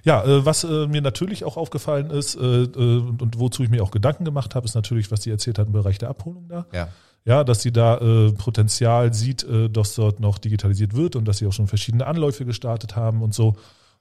Ja, 0.04 0.22
äh, 0.22 0.44
was 0.44 0.64
äh, 0.64 0.86
mir 0.86 1.00
natürlich 1.00 1.44
auch 1.44 1.56
aufgefallen 1.56 2.10
ist 2.10 2.34
äh, 2.34 2.38
und, 2.38 3.22
und 3.22 3.38
wozu 3.38 3.62
ich 3.62 3.70
mir 3.70 3.82
auch 3.82 3.90
Gedanken 3.90 4.24
gemacht 4.24 4.54
habe, 4.54 4.66
ist 4.66 4.74
natürlich, 4.74 5.10
was 5.10 5.22
sie 5.22 5.30
erzählt 5.30 5.58
hat 5.58 5.68
im 5.68 5.72
Bereich 5.72 5.96
der 5.98 6.10
Abholung 6.10 6.46
da. 6.48 6.66
Ja. 6.72 6.88
Ja, 7.24 7.42
dass 7.42 7.60
sie 7.60 7.72
da 7.72 7.96
Potenzial 8.38 9.12
sieht, 9.12 9.44
dass 9.72 9.96
dort 9.96 10.20
noch 10.20 10.38
digitalisiert 10.38 10.94
wird 10.94 11.16
und 11.16 11.24
dass 11.24 11.38
sie 11.38 11.48
auch 11.48 11.52
schon 11.52 11.66
verschiedene 11.66 12.06
Anläufe 12.06 12.44
gestartet 12.44 12.94
haben 12.94 13.20
und 13.20 13.34
so. 13.34 13.56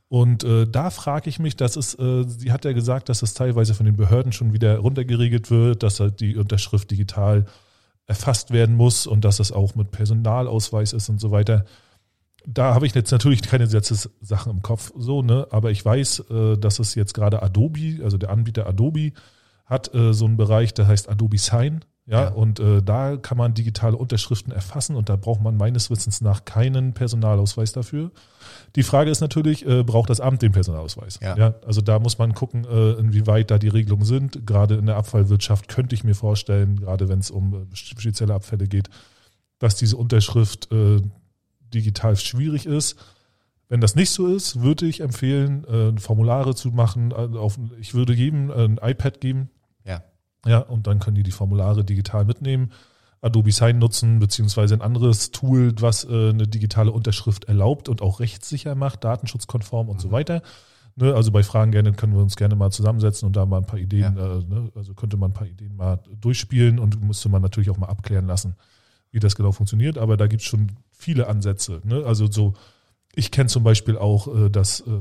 Und 0.08 0.44
äh, 0.44 0.68
da 0.68 0.92
frage 0.92 1.30
ich 1.30 1.40
mich, 1.40 1.56
dass 1.56 1.76
es, 1.76 1.98
äh, 1.98 2.24
sie 2.28 2.52
hat 2.52 2.64
ja 2.64 2.74
gesagt, 2.74 3.10
dass 3.10 3.24
es 3.24 3.34
teilweise 3.34 3.74
von 3.74 3.86
den 3.86 3.96
Behörden 3.96 4.32
schon 4.32 4.54
wieder 4.54 4.78
runtergeregelt 4.78 5.50
wird, 5.50 5.84
dass 5.84 6.00
halt 6.00 6.20
die 6.20 6.36
Unterschrift 6.36 6.92
digital 6.92 7.46
erfasst 8.06 8.52
werden 8.52 8.76
muss 8.76 9.08
und 9.08 9.26
dass 9.26 9.40
es 9.40 9.52
auch 9.52 9.76
mit 9.76 9.92
Personalausweis 9.92 10.94
ist 10.94 11.10
und 11.10 11.20
so 11.20 11.32
weiter. 11.32 11.66
Da 12.48 12.76
habe 12.76 12.86
ich 12.86 12.94
jetzt 12.94 13.12
natürlich 13.12 13.42
keine 13.42 13.64
Gesetzessachen 13.64 14.52
im 14.52 14.62
Kopf, 14.62 14.92
so, 14.96 15.24
ne? 15.24 15.48
Aber 15.50 15.72
ich 15.72 15.84
weiß, 15.84 16.20
äh, 16.30 16.58
dass 16.58 16.78
es 16.78 16.94
jetzt 16.94 17.16
gerade 17.16 17.42
Adobe, 17.42 18.04
also 18.04 18.20
der 18.20 18.30
Anbieter 18.30 18.68
Adobe, 18.68 19.14
hat 19.66 19.94
äh, 19.96 20.14
so 20.14 20.26
einen 20.26 20.38
Bereich, 20.38 20.76
der 20.76 20.86
heißt 20.86 21.10
Adobe 21.10 21.40
Sign. 21.40 21.84
Ja, 22.08 22.26
ja. 22.26 22.30
und 22.30 22.60
äh, 22.60 22.84
da 22.84 23.18
kann 23.18 23.38
man 23.38 23.56
digitale 23.56 23.98
Unterschriften 23.98 24.54
erfassen 24.54 24.96
und 24.96 25.10
da 25.10 25.16
braucht 25.16 25.42
man 25.42 25.58
meines 25.58 25.90
Wissens 25.90 26.22
nach 26.22 26.46
keinen 26.46 26.94
Personalausweis 26.94 27.72
dafür. 27.72 28.12
Die 28.76 28.84
Frage 28.84 29.10
ist 29.10 29.22
natürlich, 29.22 29.66
äh, 29.66 29.84
braucht 29.84 30.12
das 30.12 30.20
Amt 30.20 30.44
den 30.44 30.52
Personalausweis? 30.52 31.20
Ja. 31.24 31.36
ja. 31.36 31.56
Also 31.66 31.82
da 31.82 31.98
muss 31.98 32.20
man 32.20 32.36
gucken, 32.36 32.64
äh, 32.66 32.92
inwieweit 32.94 33.50
da 33.50 33.58
die 33.58 33.70
Regelungen 33.70 34.06
sind. 34.06 34.46
Gerade 34.46 34.76
in 34.76 34.86
der 34.86 34.98
Abfallwirtschaft 34.98 35.68
könnte 35.68 35.96
ich 35.96 36.04
mir 36.04 36.14
vorstellen, 36.14 36.80
gerade 36.80 37.10
wenn 37.10 37.20
es 37.20 37.32
um 37.32 37.54
äh, 37.72 37.76
spezielle 37.76 38.36
Abfälle 38.36 38.68
geht, 38.68 38.90
dass 39.58 39.76
diese 39.76 39.98
Unterschrift 39.98 40.72
äh, 40.72 41.02
digital 41.74 42.18
schwierig 42.18 42.68
ist. 42.68 42.98
Wenn 43.68 43.82
das 43.82 43.96
nicht 43.96 44.12
so 44.12 44.28
ist, 44.28 44.62
würde 44.62 44.86
ich 44.86 45.00
empfehlen, 45.00 45.66
äh, 45.66 46.00
Formulare 46.00 46.54
zu 46.54 46.70
machen. 46.70 47.14
Auf, 47.14 47.58
ich 47.80 47.96
würde 47.96 48.14
jedem 48.14 48.52
ein 48.52 48.80
iPad 48.80 49.20
geben, 49.22 49.50
ja, 50.46 50.60
und 50.60 50.88
dann 50.88 51.00
können 51.00 51.16
die 51.16 51.24
die 51.24 51.32
Formulare 51.32 51.84
digital 51.84 52.26
mitnehmen, 52.26 52.72
Adobe 53.22 53.52
Sign 53.52 53.80
nutzen, 53.80 54.20
beziehungsweise 54.20 54.76
ein 54.76 54.82
anderes 54.82 55.32
Tool, 55.32 55.74
was 55.80 56.04
äh, 56.04 56.30
eine 56.30 56.48
digitale 56.48 56.92
Unterschrift 56.92 57.46
erlaubt 57.46 57.90
und 57.90 58.02
auch 58.02 58.20
rechtssicher 58.20 58.76
macht, 58.76 59.04
datenschutzkonform 59.04 59.90
und 59.90 59.98
mhm. 59.98 60.02
so 60.02 60.12
weiter. 60.12 60.42
Ne, 60.98 61.14
also 61.14 61.32
bei 61.32 61.44
Fragen 61.44 61.72
gerne 61.72 61.92
können 61.92 62.14
wir 62.14 62.22
uns 62.22 62.38
gerne 62.38 62.56
mal 62.56 62.72
zusammensetzen 62.72 63.26
und 63.26 63.36
da 63.36 63.46
mal 63.46 63.58
ein 63.58 63.66
paar 63.66 63.80
Ideen, 63.80 64.16
ja. 64.16 64.38
äh, 64.38 64.44
ne, 64.44 64.72
also 64.76 64.94
könnte 64.94 65.18
man 65.18 65.32
ein 65.32 65.34
paar 65.34 65.48
Ideen 65.48 65.76
mal 65.76 66.00
durchspielen 66.22 66.80
und 66.80 67.02
müsste 67.02 67.28
man 67.28 67.42
natürlich 67.42 67.70
auch 67.70 67.78
mal 67.78 67.88
abklären 67.88 68.28
lassen, 68.28 68.56
wie 69.12 69.20
das 69.20 69.36
genau 69.36 69.52
funktioniert. 69.52 69.98
Aber 69.98 70.16
da 70.16 70.28
gibt 70.28 70.42
es 70.42 70.48
schon 70.48 70.72
viele 70.92 71.28
Ansätze. 71.28 71.82
Ne? 71.84 72.06
Also 72.06 72.32
so, 72.32 72.54
ich 73.14 73.32
kenne 73.32 73.50
zum 73.50 73.64
Beispiel 73.64 73.98
auch, 73.98 74.34
äh, 74.34 74.50
dass 74.50 74.82
äh, 74.82 75.00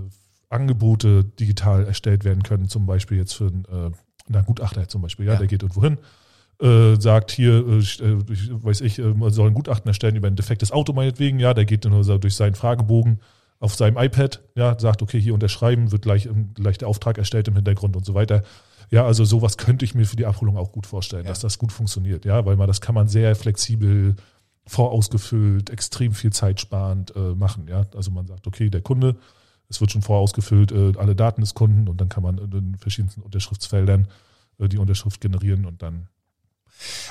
Angebote 0.48 1.24
digital 1.24 1.84
erstellt 1.84 2.24
werden 2.24 2.42
können, 2.42 2.68
zum 2.68 2.86
Beispiel 2.86 3.18
jetzt 3.18 3.34
für 3.34 3.46
ein 3.46 3.64
äh, 3.66 3.90
na, 4.28 4.42
Gutachter 4.42 4.88
zum 4.88 5.02
Beispiel, 5.02 5.26
ja, 5.26 5.32
ja. 5.32 5.38
der 5.38 5.46
geht 5.46 5.62
irgendwo 5.62 5.82
hin, 5.82 5.98
äh, 6.60 7.00
sagt 7.00 7.30
hier, 7.30 7.52
äh, 7.66 7.78
äh 7.78 8.18
ich, 8.30 8.50
weiß 8.50 8.80
ich, 8.80 8.98
äh, 8.98 9.14
man 9.14 9.30
soll 9.30 9.48
ein 9.48 9.54
Gutachten 9.54 9.88
erstellen 9.88 10.16
über 10.16 10.28
ein 10.28 10.36
defektes 10.36 10.72
Auto 10.72 10.92
meinetwegen, 10.92 11.38
ja, 11.38 11.54
der 11.54 11.64
geht 11.64 11.84
dann 11.84 12.02
durch 12.20 12.34
seinen 12.34 12.54
Fragebogen 12.54 13.20
auf 13.60 13.74
seinem 13.74 13.96
iPad, 13.96 14.42
ja, 14.54 14.78
sagt, 14.78 15.02
okay, 15.02 15.20
hier 15.20 15.34
unterschreiben, 15.34 15.90
wird 15.90 16.02
gleich, 16.02 16.28
gleich 16.54 16.78
der 16.78 16.88
Auftrag 16.88 17.18
erstellt 17.18 17.48
im 17.48 17.54
Hintergrund 17.54 17.96
und 17.96 18.04
so 18.04 18.14
weiter. 18.14 18.42
Ja, 18.90 19.06
also 19.06 19.24
sowas 19.24 19.56
könnte 19.56 19.84
ich 19.84 19.94
mir 19.94 20.04
für 20.04 20.16
die 20.16 20.26
Abholung 20.26 20.58
auch 20.58 20.70
gut 20.70 20.86
vorstellen, 20.86 21.24
ja. 21.24 21.30
dass 21.30 21.40
das 21.40 21.58
gut 21.58 21.72
funktioniert, 21.72 22.24
ja, 22.24 22.44
weil 22.44 22.56
man 22.56 22.66
das 22.66 22.80
kann 22.80 22.94
man 22.94 23.08
sehr 23.08 23.34
flexibel 23.34 24.16
vorausgefüllt, 24.66 25.70
extrem 25.70 26.12
viel 26.12 26.32
zeitsparend 26.32 27.14
äh, 27.16 27.34
machen, 27.34 27.66
ja. 27.68 27.86
Also 27.94 28.10
man 28.10 28.26
sagt, 28.26 28.46
okay, 28.46 28.70
der 28.70 28.80
Kunde 28.80 29.16
es 29.68 29.80
wird 29.80 29.92
schon 29.92 30.02
vorausgefüllt, 30.02 30.72
äh, 30.72 30.92
alle 30.98 31.16
Daten 31.16 31.40
des 31.40 31.54
Kunden 31.54 31.88
und 31.88 32.00
dann 32.00 32.08
kann 32.08 32.22
man 32.22 32.38
in 32.38 32.50
den 32.50 32.76
verschiedensten 32.76 33.22
Unterschriftsfeldern 33.22 34.08
äh, 34.58 34.68
die 34.68 34.78
Unterschrift 34.78 35.20
generieren 35.20 35.66
und 35.66 35.82
dann 35.82 36.08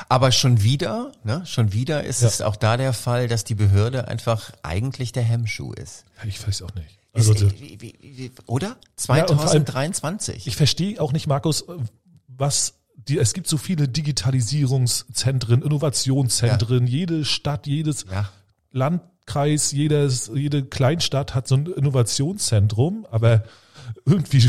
aber 0.09 0.31
schon 0.31 0.61
wieder, 0.61 1.11
ne, 1.23 1.45
schon 1.45 1.73
wieder 1.73 2.03
ist 2.03 2.21
ja. 2.21 2.27
es 2.27 2.41
auch 2.41 2.55
da 2.55 2.77
der 2.77 2.93
Fall, 2.93 3.27
dass 3.27 3.43
die 3.43 3.55
Behörde 3.55 4.07
einfach 4.07 4.51
eigentlich 4.61 5.11
der 5.11 5.23
Hemmschuh 5.23 5.73
ist. 5.73 6.05
Ich 6.25 6.45
weiß 6.45 6.63
auch 6.63 6.75
nicht. 6.75 6.99
Also, 7.13 7.33
ist, 7.33 7.43
äh, 7.43 7.59
wie, 7.59 7.81
wie, 7.81 7.95
wie, 8.01 8.31
oder? 8.45 8.77
2023. 8.97 10.45
Ja, 10.45 10.47
ich 10.47 10.55
verstehe 10.55 10.99
auch 10.99 11.13
nicht, 11.13 11.27
Markus, 11.27 11.61
äh, 11.61 11.77
was 12.27 12.75
die, 12.95 13.17
es 13.17 13.33
gibt 13.33 13.47
so 13.47 13.57
viele 13.57 13.87
Digitalisierungszentren, 13.87 15.61
Innovationszentren, 15.61 16.87
ja. 16.87 16.91
jede 16.91 17.25
Stadt, 17.25 17.67
jedes 17.67 18.05
Land 18.71 19.01
Kreis, 19.25 19.71
jedes, 19.71 20.31
jede 20.33 20.63
Kleinstadt 20.63 21.33
hat 21.33 21.47
so 21.47 21.55
ein 21.55 21.65
Innovationszentrum, 21.67 23.07
aber 23.09 23.43
irgendwie. 24.05 24.39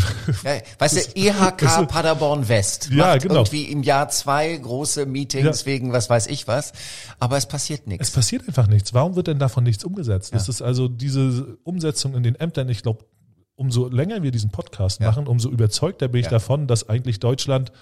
Ja, 0.43 0.61
weißt 0.79 0.97
du, 0.97 1.17
EHK 1.17 1.89
Paderborn 1.89 2.49
West 2.49 2.91
ja, 2.91 3.07
macht 3.07 3.23
genau. 3.23 3.35
irgendwie 3.37 3.65
im 3.65 3.83
Jahr 3.83 4.09
zwei 4.09 4.57
große 4.57 5.07
Meetings 5.07 5.61
ja. 5.61 5.67
wegen 5.67 5.93
was 5.93 6.11
weiß 6.11 6.27
ich 6.27 6.49
was, 6.49 6.73
aber 7.19 7.37
es 7.37 7.47
passiert 7.47 7.87
nichts. 7.87 8.09
Es 8.09 8.15
passiert 8.15 8.47
einfach 8.49 8.67
nichts. 8.67 8.95
Warum 8.95 9.17
wird 9.17 9.29
denn 9.29 9.39
davon 9.39 9.65
nichts 9.65 9.85
umgesetzt? 9.85 10.33
Ja. 10.33 10.39
Das 10.39 10.49
ist 10.49 10.63
also 10.63 10.89
diese 10.89 11.57
Umsetzung 11.63 12.15
in 12.15 12.23
den 12.23 12.35
Ämtern, 12.35 12.69
ich 12.69 12.83
glaube, 12.83 13.05
umso 13.57 13.89
länger 13.89 14.23
wir 14.23 14.31
diesen 14.31 14.51
Podcast 14.51 15.01
ja. 15.01 15.07
machen, 15.09 15.27
umso 15.27 15.51
überzeugter 15.51 16.09
bin 16.09 16.21
ich 16.21 16.27
ja. 16.27 16.33
davon, 16.33 16.67
dass 16.67 16.89
eigentlich 16.89 17.21
Deutschland, 17.21 17.73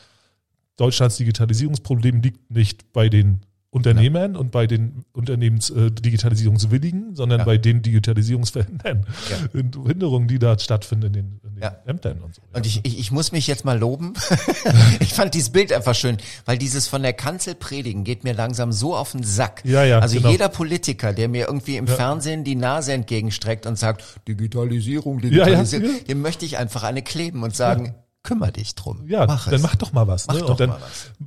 Deutschlands 0.77 1.17
Digitalisierungsproblem 1.17 2.21
liegt 2.21 2.51
nicht 2.51 2.93
bei 2.93 3.09
den 3.09 3.41
Unternehmern 3.75 4.35
ja. 4.35 4.39
und 4.39 4.51
bei 4.51 4.67
den 4.67 5.07
Unternehmensdigitalisierungswilligen, 5.15 7.13
äh, 7.13 7.17
sondern 7.17 7.39
ja. 7.39 7.45
bei 7.47 7.57
den 7.57 7.81
Digitalisierungsverhindern, 7.81 9.07
ja. 9.31 9.37
Hinderungen, 9.89 10.29
die 10.29 10.39
da 10.39 10.59
stattfinden 10.59 11.07
in 11.07 11.13
den, 11.15 11.41
in 11.43 11.55
den 11.55 11.71
Ämtern 11.87 12.21
und 12.21 12.35
so. 12.35 12.43
Und 12.53 12.67
ich, 12.67 12.81
ich, 12.85 12.99
ich 12.99 13.11
muss 13.13 13.33
mich 13.33 13.47
jetzt 13.47 13.65
mal 13.65 13.79
loben. 13.79 14.13
ich 15.01 15.15
fand 15.15 15.33
dieses 15.33 15.49
Bild 15.49 15.73
einfach 15.73 15.95
schön, 15.95 16.19
weil 16.45 16.59
dieses 16.59 16.87
von 16.87 17.03
der 17.03 17.15
Kanzel 17.15 17.55
predigen 17.55 18.05
geht 18.05 18.25
mir 18.25 18.35
langsam 18.35 18.73
so 18.73 18.95
auf 18.95 19.13
den 19.13 19.23
Sack. 19.23 19.63
Ja, 19.65 19.83
ja, 19.85 20.01
also 20.01 20.19
genau. 20.19 20.29
jeder 20.29 20.51
Politiker, 20.51 21.15
der 21.15 21.31
mir 21.31 21.47
irgendwie 21.47 21.79
im 21.79 21.87
Fernsehen 21.87 22.45
die 22.45 22.57
Nase 22.57 22.93
entgegenstreckt 22.93 23.65
und 23.65 23.79
sagt, 23.79 24.05
Digitalisierung, 24.29 25.23
Digitalisierung, 25.23 26.05
dem 26.07 26.21
möchte 26.21 26.45
ich 26.45 26.59
einfach 26.59 26.83
eine 26.83 27.01
kleben 27.01 27.43
und 27.43 27.57
sagen, 27.57 27.95
kümmere 28.23 28.53
dich 28.53 28.75
drum. 28.77 29.05
Ja, 29.09 29.27
mach 29.27 29.47
dann 29.47 29.55
es. 29.55 29.63
mach 29.63 29.75
doch 29.75 29.93
mal 29.93 30.07
was. 30.07 30.29
Mach 30.29 30.37
ne? 30.37 30.45
Und 30.45 30.61
dann 30.61 30.73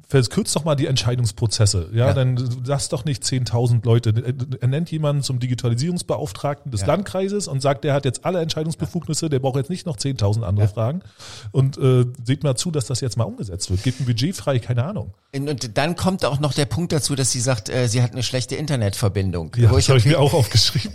verkürzt 0.08 0.55
doch 0.55 0.63
mal 0.63 0.75
die 0.75 0.88
Entscheidungsprozesse. 0.88 1.89
Ja, 1.91 2.08
ja. 2.08 2.13
dann 2.13 2.38
lass 2.65 2.88
doch 2.88 3.03
nicht 3.03 3.23
10.000 3.23 3.84
Leute. 3.84 4.13
Er 4.62 4.67
nennt 4.67 4.89
jemanden 4.91 5.21
zum 5.21 5.39
Digitalisierungsbeauftragten 5.39 6.71
des 6.71 6.81
ja. 6.81 6.88
Landkreises 6.88 7.49
und 7.49 7.62
sagt, 7.62 7.84
der 7.84 7.93
hat 7.93 8.05
jetzt 8.05 8.23
alle 8.23 8.39
Entscheidungsbefugnisse, 8.39 9.29
der 9.29 9.39
braucht 9.39 9.58
jetzt 9.58 9.69
nicht 9.69 9.86
noch 9.86 9.97
10.000 9.97 10.43
andere 10.43 10.67
ja. 10.67 10.71
Fragen. 10.71 11.01
Und 11.51 11.77
äh, 11.77 12.05
seht 12.23 12.43
mal 12.43 12.55
zu, 12.55 12.71
dass 12.71 12.86
das 12.86 13.01
jetzt 13.01 13.17
mal 13.17 13.25
umgesetzt 13.25 13.69
wird. 13.69 13.84
Gebt 13.84 13.99
ein 13.99 14.05
Budget 14.05 14.36
frei, 14.36 14.60
keine 14.60 14.86
Ahnung. 14.86 15.13
Und 15.34 15.77
dann 15.77 15.97
kommt 15.97 16.23
auch 16.23 16.39
noch 16.39 16.53
der 16.53 16.65
Punkt 16.65 16.93
dazu, 16.93 17.13
dass 17.15 17.29
sie 17.31 17.41
sagt, 17.41 17.67
äh, 17.67 17.89
sie 17.89 18.01
hat 18.01 18.13
eine 18.13 18.23
schlechte 18.23 18.55
Internetverbindung. 18.55 19.51
Ja, 19.58 19.69
das 19.69 19.89
habe 19.89 19.99
ich 19.99 20.05
mir 20.05 20.17
auch 20.17 20.34
aufgeschrieben. 20.34 20.93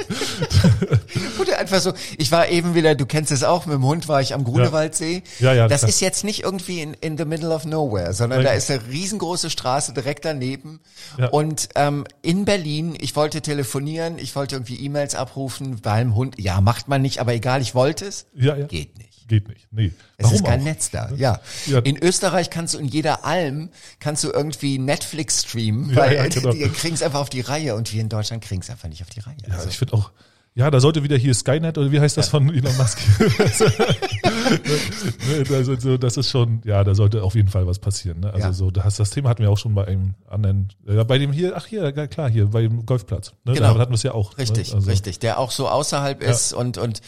Oder 1.41 1.59
einfach 1.59 1.81
so, 1.81 1.93
ich 2.17 2.33
war 2.33 2.49
eben 2.49 2.75
wieder, 2.75 2.95
du 2.95 3.05
kennst 3.05 3.33
es 3.33 3.45
auch, 3.45 3.67
mit 3.67 3.75
dem 3.75 3.85
Hund 3.85 4.09
war 4.09 4.23
ich 4.23 4.33
am 4.33 4.45
Grunewaldsee. 4.45 5.23
Ja, 5.41 5.53
ja. 5.53 5.69
Das 5.69 5.90
ist 5.91 6.01
jetzt 6.01 6.25
nicht 6.25 6.43
irgendwie 6.45 6.81
in, 6.81 6.95
in 6.95 7.19
the 7.19 7.25
middle 7.25 7.51
of 7.51 7.65
nowhere, 7.65 8.15
sondern 8.15 8.43
da 8.45 8.53
ist 8.53 8.71
eine 8.71 8.81
riesengroße 8.87 9.51
Straße 9.51 9.93
direkt 9.93 10.25
daneben. 10.25 10.81
Ja. 11.19 11.29
Und 11.29 11.69
ähm, 11.75 12.07
in 12.23 12.45
Berlin, 12.45 12.97
ich 12.99 13.17
wollte 13.17 13.43
telefonieren, 13.43 14.19
ich 14.19 14.35
wollte 14.37 14.55
irgendwie 14.55 14.77
E-Mails 14.77 15.15
abrufen 15.15 15.81
beim 15.81 16.15
Hund. 16.15 16.37
Ja, 16.39 16.61
macht 16.61 16.89
man 16.89 17.03
nicht, 17.03 17.19
aber 17.19 17.35
egal, 17.35 17.61
ich 17.61 17.75
wollte 17.75 18.07
es. 18.07 18.27
Ja, 18.35 18.57
ja. 18.57 18.67
Geht 18.67 18.97
nicht. 18.99 19.29
Geht 19.29 19.49
nicht. 19.49 19.69
Nee. 19.71 19.93
Es 20.17 20.25
Warum 20.25 20.37
ist 20.37 20.45
kein 20.45 20.61
auch? 20.61 20.65
Netz 20.65 20.91
da. 20.91 21.11
Ja. 21.17 21.41
ja. 21.67 21.79
In 21.81 21.97
Österreich 21.97 22.51
kannst 22.51 22.75
du 22.75 22.79
in 22.79 22.87
jeder 22.87 23.25
Alm 23.25 23.71
kannst 23.99 24.25
du 24.25 24.31
irgendwie 24.31 24.79
Netflix 24.79 25.43
streamen, 25.43 25.95
weil 25.95 26.17
ja, 26.17 26.27
genau. 26.27 26.51
die 26.53 26.69
kriegen 26.69 26.95
es 26.95 27.03
einfach 27.03 27.21
auf 27.21 27.31
die 27.31 27.41
Reihe 27.41 27.75
und 27.77 27.93
wir 27.93 28.01
in 28.01 28.09
Deutschland 28.09 28.43
kriegen 28.43 28.63
es 28.63 28.71
einfach 28.71 28.89
nicht 28.89 29.03
auf 29.03 29.11
die 29.11 29.21
Reihe. 29.21 29.37
Ja, 29.47 29.55
also. 29.55 29.69
ich 29.69 29.79
finde 29.79 29.95
auch, 29.95 30.11
ja, 30.55 30.71
da 30.71 30.81
sollte 30.81 31.05
wieder 31.05 31.17
hier 31.17 31.33
Skynet 31.33 31.79
oder 31.79 31.93
wie 31.93 32.01
heißt 32.01 32.17
das 32.17 32.27
ja. 32.27 32.31
von 32.33 32.53
Elon 32.53 32.77
Musk? 32.77 32.99
also, 35.53 35.97
das 35.97 36.17
ist 36.17 36.29
schon, 36.29 36.61
ja, 36.65 36.83
da 36.83 36.93
sollte 36.95 37.23
auf 37.23 37.37
jeden 37.37 37.49
Fall 37.49 37.69
was 37.69 37.79
passieren. 37.79 38.19
Ne? 38.21 38.35
Also 38.35 38.47
ja. 38.47 38.53
so, 38.53 38.71
das, 38.73 38.97
das 38.97 39.11
Thema 39.11 39.29
hatten 39.29 39.43
wir 39.43 39.51
auch 39.51 39.59
schon 39.59 39.75
bei 39.75 39.87
einem 39.87 40.15
anderen, 40.29 40.71
ja, 40.87 41.05
bei 41.05 41.19
dem 41.19 41.33
hier, 41.33 41.57
ach 41.57 41.67
hier, 41.67 41.93
klar, 42.09 42.29
hier 42.29 42.47
beim 42.47 42.85
Golfplatz. 42.85 43.33
Ne? 43.45 43.55
Genau. 43.55 43.75
Da 43.75 43.81
hatten 43.81 43.93
wir 43.93 43.97
es 43.97 44.03
ja 44.03 44.13
auch. 44.13 44.33
Ne? 44.33 44.39
Richtig, 44.39 44.71
ne? 44.71 44.75
also. 44.75 44.91
richtig. 44.91 45.21
Der 45.21 45.39
auch 45.39 45.53
so 45.53 45.69
außerhalb 45.69 46.21
ist 46.21 46.53
und 46.53 46.79
und 46.79 47.01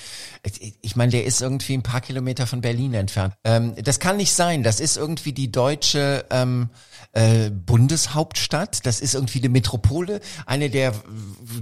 ich 0.81 0.97
meine, 0.97 1.11
der 1.11 1.25
ist 1.25 1.43
irgendwie 1.43 1.75
ein 1.75 1.83
paar 1.83 2.01
Kilometer 2.01 2.47
von 2.47 2.61
Berlin 2.61 2.95
entfernt. 2.95 3.35
Ähm, 3.45 3.75
das 3.83 3.99
kann 3.99 4.19
nicht 4.19 4.33
sein. 4.33 4.63
Das 4.63 4.79
ist 4.79 4.97
irgendwie 4.97 5.33
die 5.33 5.51
deutsche 5.51 6.25
ähm, 6.31 6.69
äh, 7.13 7.51
Bundeshauptstadt. 7.51 8.87
Das 8.87 9.01
ist 9.01 9.15
irgendwie 9.15 9.39
eine 9.39 9.49
Metropole, 9.49 10.21
eine 10.47 10.71
der 10.71 10.95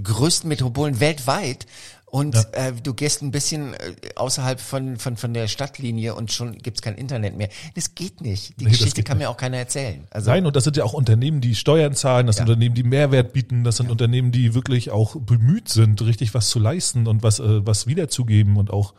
größten 0.03 0.47
Metropolen 0.47 0.99
weltweit. 0.99 1.65
Und 2.05 2.35
ja. 2.35 2.43
äh, 2.51 2.73
du 2.73 2.93
gehst 2.93 3.21
ein 3.21 3.31
bisschen 3.31 3.73
äh, 3.73 3.77
außerhalb 4.15 4.59
von, 4.59 4.97
von, 4.97 5.15
von 5.15 5.33
der 5.33 5.47
Stadtlinie 5.47 6.13
und 6.13 6.33
schon 6.33 6.57
gibt's 6.57 6.81
kein 6.81 6.95
Internet 6.95 7.37
mehr. 7.37 7.47
Das 7.75 7.95
geht 7.95 8.19
nicht. 8.19 8.59
Die 8.59 8.65
nee, 8.65 8.71
Geschichte 8.71 9.01
kann 9.01 9.17
nicht. 9.17 9.25
mir 9.25 9.29
auch 9.29 9.37
keiner 9.37 9.57
erzählen. 9.57 10.03
Also, 10.11 10.29
Nein, 10.29 10.45
und 10.45 10.57
das 10.57 10.65
sind 10.65 10.75
ja 10.75 10.83
auch 10.83 10.91
Unternehmen, 10.91 11.39
die 11.39 11.55
Steuern 11.55 11.93
zahlen, 11.93 12.27
das 12.27 12.35
ja. 12.35 12.41
sind 12.41 12.49
Unternehmen, 12.49 12.75
die 12.75 12.83
Mehrwert 12.83 13.31
bieten, 13.31 13.63
das 13.63 13.77
sind 13.77 13.85
ja. 13.85 13.93
Unternehmen, 13.93 14.33
die 14.33 14.53
wirklich 14.53 14.91
auch 14.91 15.15
bemüht 15.15 15.69
sind, 15.69 16.01
richtig 16.01 16.33
was 16.33 16.49
zu 16.49 16.59
leisten 16.59 17.07
und 17.07 17.23
was, 17.23 17.39
äh, 17.39 17.65
was 17.65 17.87
wiederzugeben 17.87 18.57
und 18.57 18.71
auch 18.71 18.93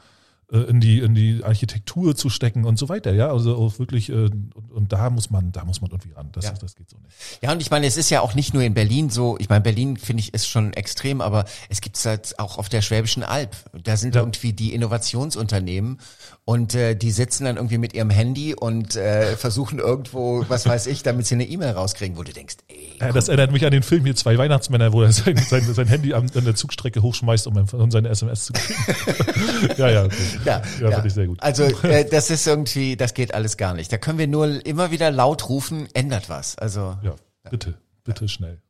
in 0.52 0.80
die 0.80 0.98
in 0.98 1.14
die 1.14 1.42
Architektur 1.42 2.14
zu 2.14 2.28
stecken 2.28 2.64
und 2.64 2.78
so 2.78 2.90
weiter 2.90 3.12
ja? 3.12 3.32
Also 3.32 3.56
auch 3.56 3.78
wirklich 3.78 4.10
äh, 4.10 4.12
und, 4.12 4.52
und 4.70 4.92
da 4.92 5.08
muss 5.08 5.30
man 5.30 5.50
da 5.50 5.64
muss 5.64 5.80
man 5.80 5.90
irgendwie 5.90 6.12
ran. 6.12 6.28
Das 6.32 6.44
ja. 6.44 6.52
das 6.52 6.76
geht 6.76 6.90
so 6.90 6.98
nicht. 6.98 7.16
Ja 7.40 7.52
und 7.52 7.62
ich 7.62 7.70
meine 7.70 7.86
es 7.86 7.96
ist 7.96 8.10
ja 8.10 8.20
auch 8.20 8.34
nicht 8.34 8.52
nur 8.52 8.62
in 8.62 8.74
Berlin 8.74 9.08
so. 9.08 9.38
Ich 9.38 9.48
meine 9.48 9.62
Berlin 9.62 9.96
finde 9.96 10.20
ich 10.20 10.34
ist 10.34 10.46
schon 10.46 10.74
extrem 10.74 11.22
aber 11.22 11.46
es 11.70 11.80
gibt 11.80 11.96
es 11.96 12.04
halt 12.04 12.38
auch 12.38 12.58
auf 12.58 12.68
der 12.68 12.82
Schwäbischen 12.82 13.22
Alb. 13.22 13.56
Da 13.82 13.96
sind 13.96 14.14
ja. 14.14 14.20
irgendwie 14.20 14.52
die 14.52 14.74
Innovationsunternehmen 14.74 15.98
und 16.44 16.74
äh, 16.74 16.94
die 16.96 17.12
sitzen 17.12 17.44
dann 17.44 17.56
irgendwie 17.56 17.78
mit 17.78 17.94
ihrem 17.94 18.10
Handy 18.10 18.54
und 18.54 18.94
äh, 18.94 19.36
versuchen 19.36 19.78
irgendwo 19.78 20.44
was 20.48 20.66
weiß 20.66 20.86
ich 20.86 21.02
damit 21.02 21.26
sie 21.26 21.36
eine 21.36 21.46
E-Mail 21.46 21.70
rauskriegen 21.70 22.18
wo 22.18 22.24
du 22.24 22.32
denkst 22.32 22.56
ey, 22.68 22.98
ja, 23.00 23.12
das 23.12 23.28
erinnert 23.28 23.52
mich 23.52 23.64
an 23.64 23.70
den 23.70 23.82
Film 23.82 24.04
hier 24.04 24.16
zwei 24.16 24.36
Weihnachtsmänner 24.36 24.92
wo 24.92 25.00
er 25.00 25.12
sein 25.12 25.36
sein, 25.36 25.62
sein 25.72 25.86
Handy 25.86 26.12
an, 26.12 26.30
an 26.34 26.44
der 26.44 26.54
Zugstrecke 26.54 27.00
hochschmeißt 27.00 27.46
um, 27.46 27.56
um 27.56 27.90
seine 27.90 28.10
SMS 28.10 28.44
zu 28.44 28.52
kriegen. 28.52 28.82
Ja 29.78 29.88
ja 29.88 30.04
okay. 30.04 30.41
Ja, 30.44 30.62
ja, 30.80 30.88
ja. 30.88 30.90
fand 30.92 31.06
ich 31.06 31.14
sehr 31.14 31.26
gut. 31.26 31.42
Also 31.42 31.64
äh, 31.82 32.04
das 32.04 32.30
ist 32.30 32.46
irgendwie, 32.46 32.96
das 32.96 33.14
geht 33.14 33.34
alles 33.34 33.56
gar 33.56 33.74
nicht. 33.74 33.92
Da 33.92 33.98
können 33.98 34.18
wir 34.18 34.28
nur 34.28 34.64
immer 34.66 34.90
wieder 34.90 35.10
laut 35.10 35.48
rufen, 35.48 35.88
ändert 35.94 36.28
was. 36.28 36.56
Also 36.58 36.96
ja, 37.02 37.14
bitte, 37.50 37.74
bitte 38.04 38.28
schnell. 38.28 38.60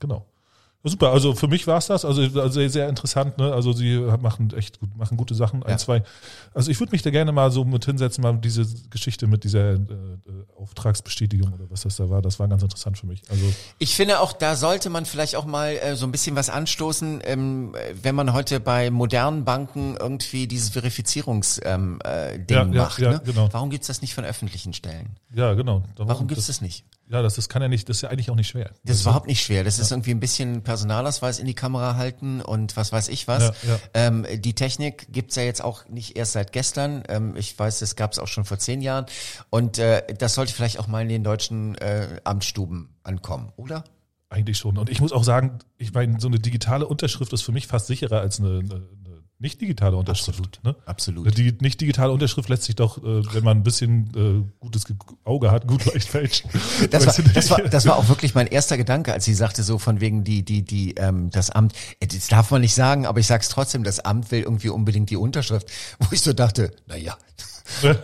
Genau. 0.00 0.26
Super, 0.84 1.10
also 1.10 1.34
für 1.34 1.48
mich 1.48 1.66
war's 1.66 1.88
das. 1.88 2.04
Also, 2.04 2.22
also 2.22 2.48
sehr, 2.48 2.70
sehr 2.70 2.88
interessant, 2.88 3.36
ne? 3.36 3.52
Also 3.52 3.72
sie 3.72 3.98
machen 4.20 4.52
echt 4.56 4.78
gut, 4.78 4.96
machen 4.96 5.16
gute 5.16 5.34
Sachen. 5.34 5.64
Ein, 5.64 5.72
ja. 5.72 5.76
zwei. 5.76 6.04
Also 6.54 6.70
ich 6.70 6.78
würde 6.78 6.92
mich 6.92 7.02
da 7.02 7.10
gerne 7.10 7.32
mal 7.32 7.50
so 7.50 7.64
mit 7.64 7.84
hinsetzen, 7.84 8.22
mal 8.22 8.38
diese 8.38 8.64
Geschichte 8.88 9.26
mit 9.26 9.42
dieser 9.42 9.72
äh, 9.72 9.74
äh, 9.74 9.78
Auftragsbestätigung 10.56 11.52
oder 11.52 11.68
was 11.68 11.82
das 11.82 11.96
da 11.96 12.08
war. 12.08 12.22
Das 12.22 12.38
war 12.38 12.46
ganz 12.46 12.62
interessant 12.62 12.96
für 12.96 13.06
mich. 13.06 13.22
Also 13.28 13.44
ich 13.78 13.96
finde 13.96 14.20
auch, 14.20 14.32
da 14.32 14.54
sollte 14.54 14.88
man 14.88 15.04
vielleicht 15.04 15.34
auch 15.34 15.46
mal 15.46 15.72
äh, 15.72 15.96
so 15.96 16.06
ein 16.06 16.12
bisschen 16.12 16.36
was 16.36 16.48
anstoßen, 16.48 17.22
ähm, 17.24 17.74
wenn 18.00 18.14
man 18.14 18.32
heute 18.32 18.60
bei 18.60 18.90
modernen 18.90 19.44
Banken 19.44 19.96
irgendwie 19.98 20.46
dieses 20.46 20.68
Verifizierungsding 20.70 21.66
ähm, 21.66 21.98
äh, 22.04 22.38
ja, 22.48 22.64
macht. 22.64 23.00
Ja, 23.00 23.10
ne? 23.12 23.22
genau. 23.24 23.48
Warum 23.50 23.70
gibt's 23.70 23.88
das 23.88 24.00
nicht 24.00 24.14
von 24.14 24.24
öffentlichen 24.24 24.72
Stellen? 24.72 25.16
Ja, 25.34 25.54
genau. 25.54 25.82
Warum, 25.96 26.08
Warum 26.08 26.28
gibt's 26.28 26.46
das, 26.46 26.58
das 26.58 26.60
nicht? 26.62 26.84
Ja, 27.10 27.22
das, 27.22 27.36
das 27.36 27.48
kann 27.48 27.62
ja 27.62 27.68
nicht, 27.68 27.88
das 27.88 27.98
ist 27.98 28.02
ja 28.02 28.10
eigentlich 28.10 28.30
auch 28.30 28.34
nicht 28.34 28.48
schwer. 28.48 28.70
Das 28.84 28.96
ist 28.96 29.02
überhaupt 29.02 29.26
nicht 29.26 29.42
schwer. 29.42 29.64
Das 29.64 29.78
ja. 29.78 29.82
ist 29.82 29.92
irgendwie 29.92 30.10
ein 30.10 30.20
bisschen 30.20 30.62
Personalausweis 30.62 31.38
in 31.38 31.46
die 31.46 31.54
Kamera 31.54 31.96
halten 31.96 32.42
und 32.42 32.76
was 32.76 32.92
weiß 32.92 33.08
ich 33.08 33.26
was. 33.26 33.44
Ja, 33.44 33.52
ja. 33.66 33.78
Ähm, 33.94 34.26
die 34.36 34.54
Technik 34.54 35.06
gibt's 35.10 35.34
ja 35.36 35.42
jetzt 35.42 35.64
auch 35.64 35.88
nicht 35.88 36.16
erst 36.16 36.32
seit 36.32 36.52
gestern. 36.52 37.02
Ähm, 37.08 37.34
ich 37.36 37.58
weiß, 37.58 37.78
das 37.78 37.96
gab's 37.96 38.18
auch 38.18 38.28
schon 38.28 38.44
vor 38.44 38.58
zehn 38.58 38.82
Jahren. 38.82 39.06
Und 39.48 39.78
äh, 39.78 40.02
das 40.18 40.34
sollte 40.34 40.52
vielleicht 40.52 40.78
auch 40.78 40.86
mal 40.86 41.00
in 41.00 41.08
den 41.08 41.24
deutschen 41.24 41.76
äh, 41.76 42.20
Amtsstuben 42.24 42.90
ankommen, 43.04 43.52
oder? 43.56 43.84
Eigentlich 44.28 44.58
schon. 44.58 44.76
Und 44.76 44.90
ich 44.90 45.00
muss 45.00 45.12
auch 45.12 45.24
sagen, 45.24 45.60
ich 45.78 45.94
meine, 45.94 46.20
so 46.20 46.28
eine 46.28 46.38
digitale 46.38 46.86
Unterschrift 46.86 47.32
ist 47.32 47.40
für 47.40 47.52
mich 47.52 47.66
fast 47.66 47.86
sicherer 47.86 48.20
als 48.20 48.38
eine, 48.38 48.58
eine 48.58 48.86
nicht 49.40 49.60
digitale 49.60 49.96
Unterschrift. 49.96 50.40
Absolut. 50.40 50.60
Ne? 50.64 50.74
Absolut. 50.84 51.38
Die 51.38 51.56
nicht 51.60 51.80
digitale 51.80 52.12
Unterschrift 52.12 52.48
lässt 52.48 52.64
sich 52.64 52.74
doch, 52.74 52.98
äh, 52.98 53.22
wenn 53.34 53.44
man 53.44 53.58
ein 53.58 53.62
bisschen 53.62 54.10
äh, 54.16 54.60
gutes 54.60 54.84
Auge 55.24 55.50
hat, 55.50 55.68
gut 55.68 55.84
leicht 55.84 56.08
fälschen. 56.08 56.50
Das 56.90 57.06
war, 57.06 57.24
das, 57.34 57.50
war, 57.50 57.62
das 57.62 57.86
war 57.86 57.96
auch 57.96 58.08
wirklich 58.08 58.34
mein 58.34 58.46
erster 58.46 58.76
Gedanke, 58.76 59.12
als 59.12 59.24
sie 59.24 59.34
sagte 59.34 59.62
so 59.62 59.78
von 59.78 60.00
wegen 60.00 60.24
die, 60.24 60.42
die, 60.42 60.62
die, 60.62 60.94
ähm, 60.94 61.30
das 61.30 61.50
Amt, 61.50 61.74
äh, 62.00 62.06
das 62.06 62.28
darf 62.28 62.50
man 62.50 62.60
nicht 62.60 62.74
sagen, 62.74 63.06
aber 63.06 63.20
ich 63.20 63.26
sag's 63.26 63.48
trotzdem, 63.48 63.84
das 63.84 64.00
Amt 64.00 64.30
will 64.30 64.42
irgendwie 64.42 64.70
unbedingt 64.70 65.10
die 65.10 65.16
Unterschrift, 65.16 65.70
wo 66.00 66.08
ich 66.10 66.20
so 66.20 66.32
dachte, 66.32 66.72
na 66.86 66.96
ja, 66.96 67.16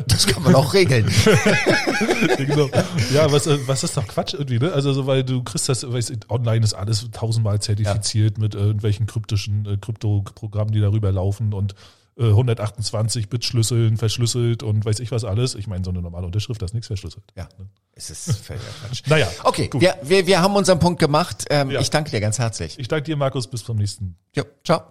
das 0.07 0.27
kann 0.27 0.43
man 0.43 0.55
auch 0.55 0.75
regeln. 0.75 1.07
genau. 2.37 2.69
Ja, 3.13 3.31
was, 3.33 3.47
äh, 3.47 3.59
was 3.67 3.83
ist 3.85 3.97
doch 3.97 4.07
Quatsch 4.07 4.35
irgendwie, 4.35 4.59
ne? 4.59 4.73
Also, 4.73 4.93
so, 4.93 5.07
weil 5.07 5.25
du 5.25 5.43
kriegst 5.43 5.69
das, 5.69 5.91
weißt, 5.91 6.31
online 6.31 6.65
ist 6.65 6.75
alles 6.75 7.09
tausendmal 7.13 7.61
zertifiziert 7.61 8.37
ja. 8.37 8.43
mit 8.43 8.55
irgendwelchen 8.55 9.07
kryptischen 9.07 9.67
äh, 9.67 9.77
Kryptoprogrammen, 9.77 10.73
die 10.73 10.81
darüber 10.81 11.11
laufen 11.13 11.53
und 11.53 11.75
äh, 12.17 12.27
128 12.27 13.29
Bit 13.29 13.45
Schlüsseln 13.45 13.97
verschlüsselt 13.97 14.63
und 14.63 14.85
weiß 14.85 15.01
ich 15.01 15.11
was 15.11 15.25
alles. 15.25 15.55
Ich 15.55 15.67
meine, 15.67 15.85
so 15.85 15.91
eine 15.91 16.01
normale 16.03 16.27
Unterschrift, 16.27 16.63
da 16.63 16.67
ist 16.67 16.75
nichts 16.75 16.87
verschlüsselt. 16.87 17.25
Ja. 17.35 17.49
Ne? 17.59 17.69
Es 17.93 18.11
ist 18.11 18.31
völliger 18.39 18.67
Quatsch. 18.81 19.03
naja. 19.07 19.29
Okay, 19.43 19.69
gut. 19.69 19.81
Wir, 19.81 19.97
wir, 20.03 20.27
wir 20.27 20.41
haben 20.41 20.55
unseren 20.57 20.79
Punkt 20.79 21.01
gemacht. 21.01 21.45
Ähm, 21.51 21.71
ja. 21.71 21.81
Ich 21.81 21.91
danke 21.91 22.11
dir 22.11 22.21
ganz 22.21 22.39
herzlich. 22.39 22.79
Ich 22.79 22.89
danke 22.89 23.05
dir, 23.05 23.17
Markus. 23.17 23.49
Bis 23.49 23.65
zum 23.65 23.79
nächsten. 23.79 24.17
Ja, 24.35 24.45
ciao. 24.65 24.83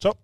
Ciao. 0.00 0.14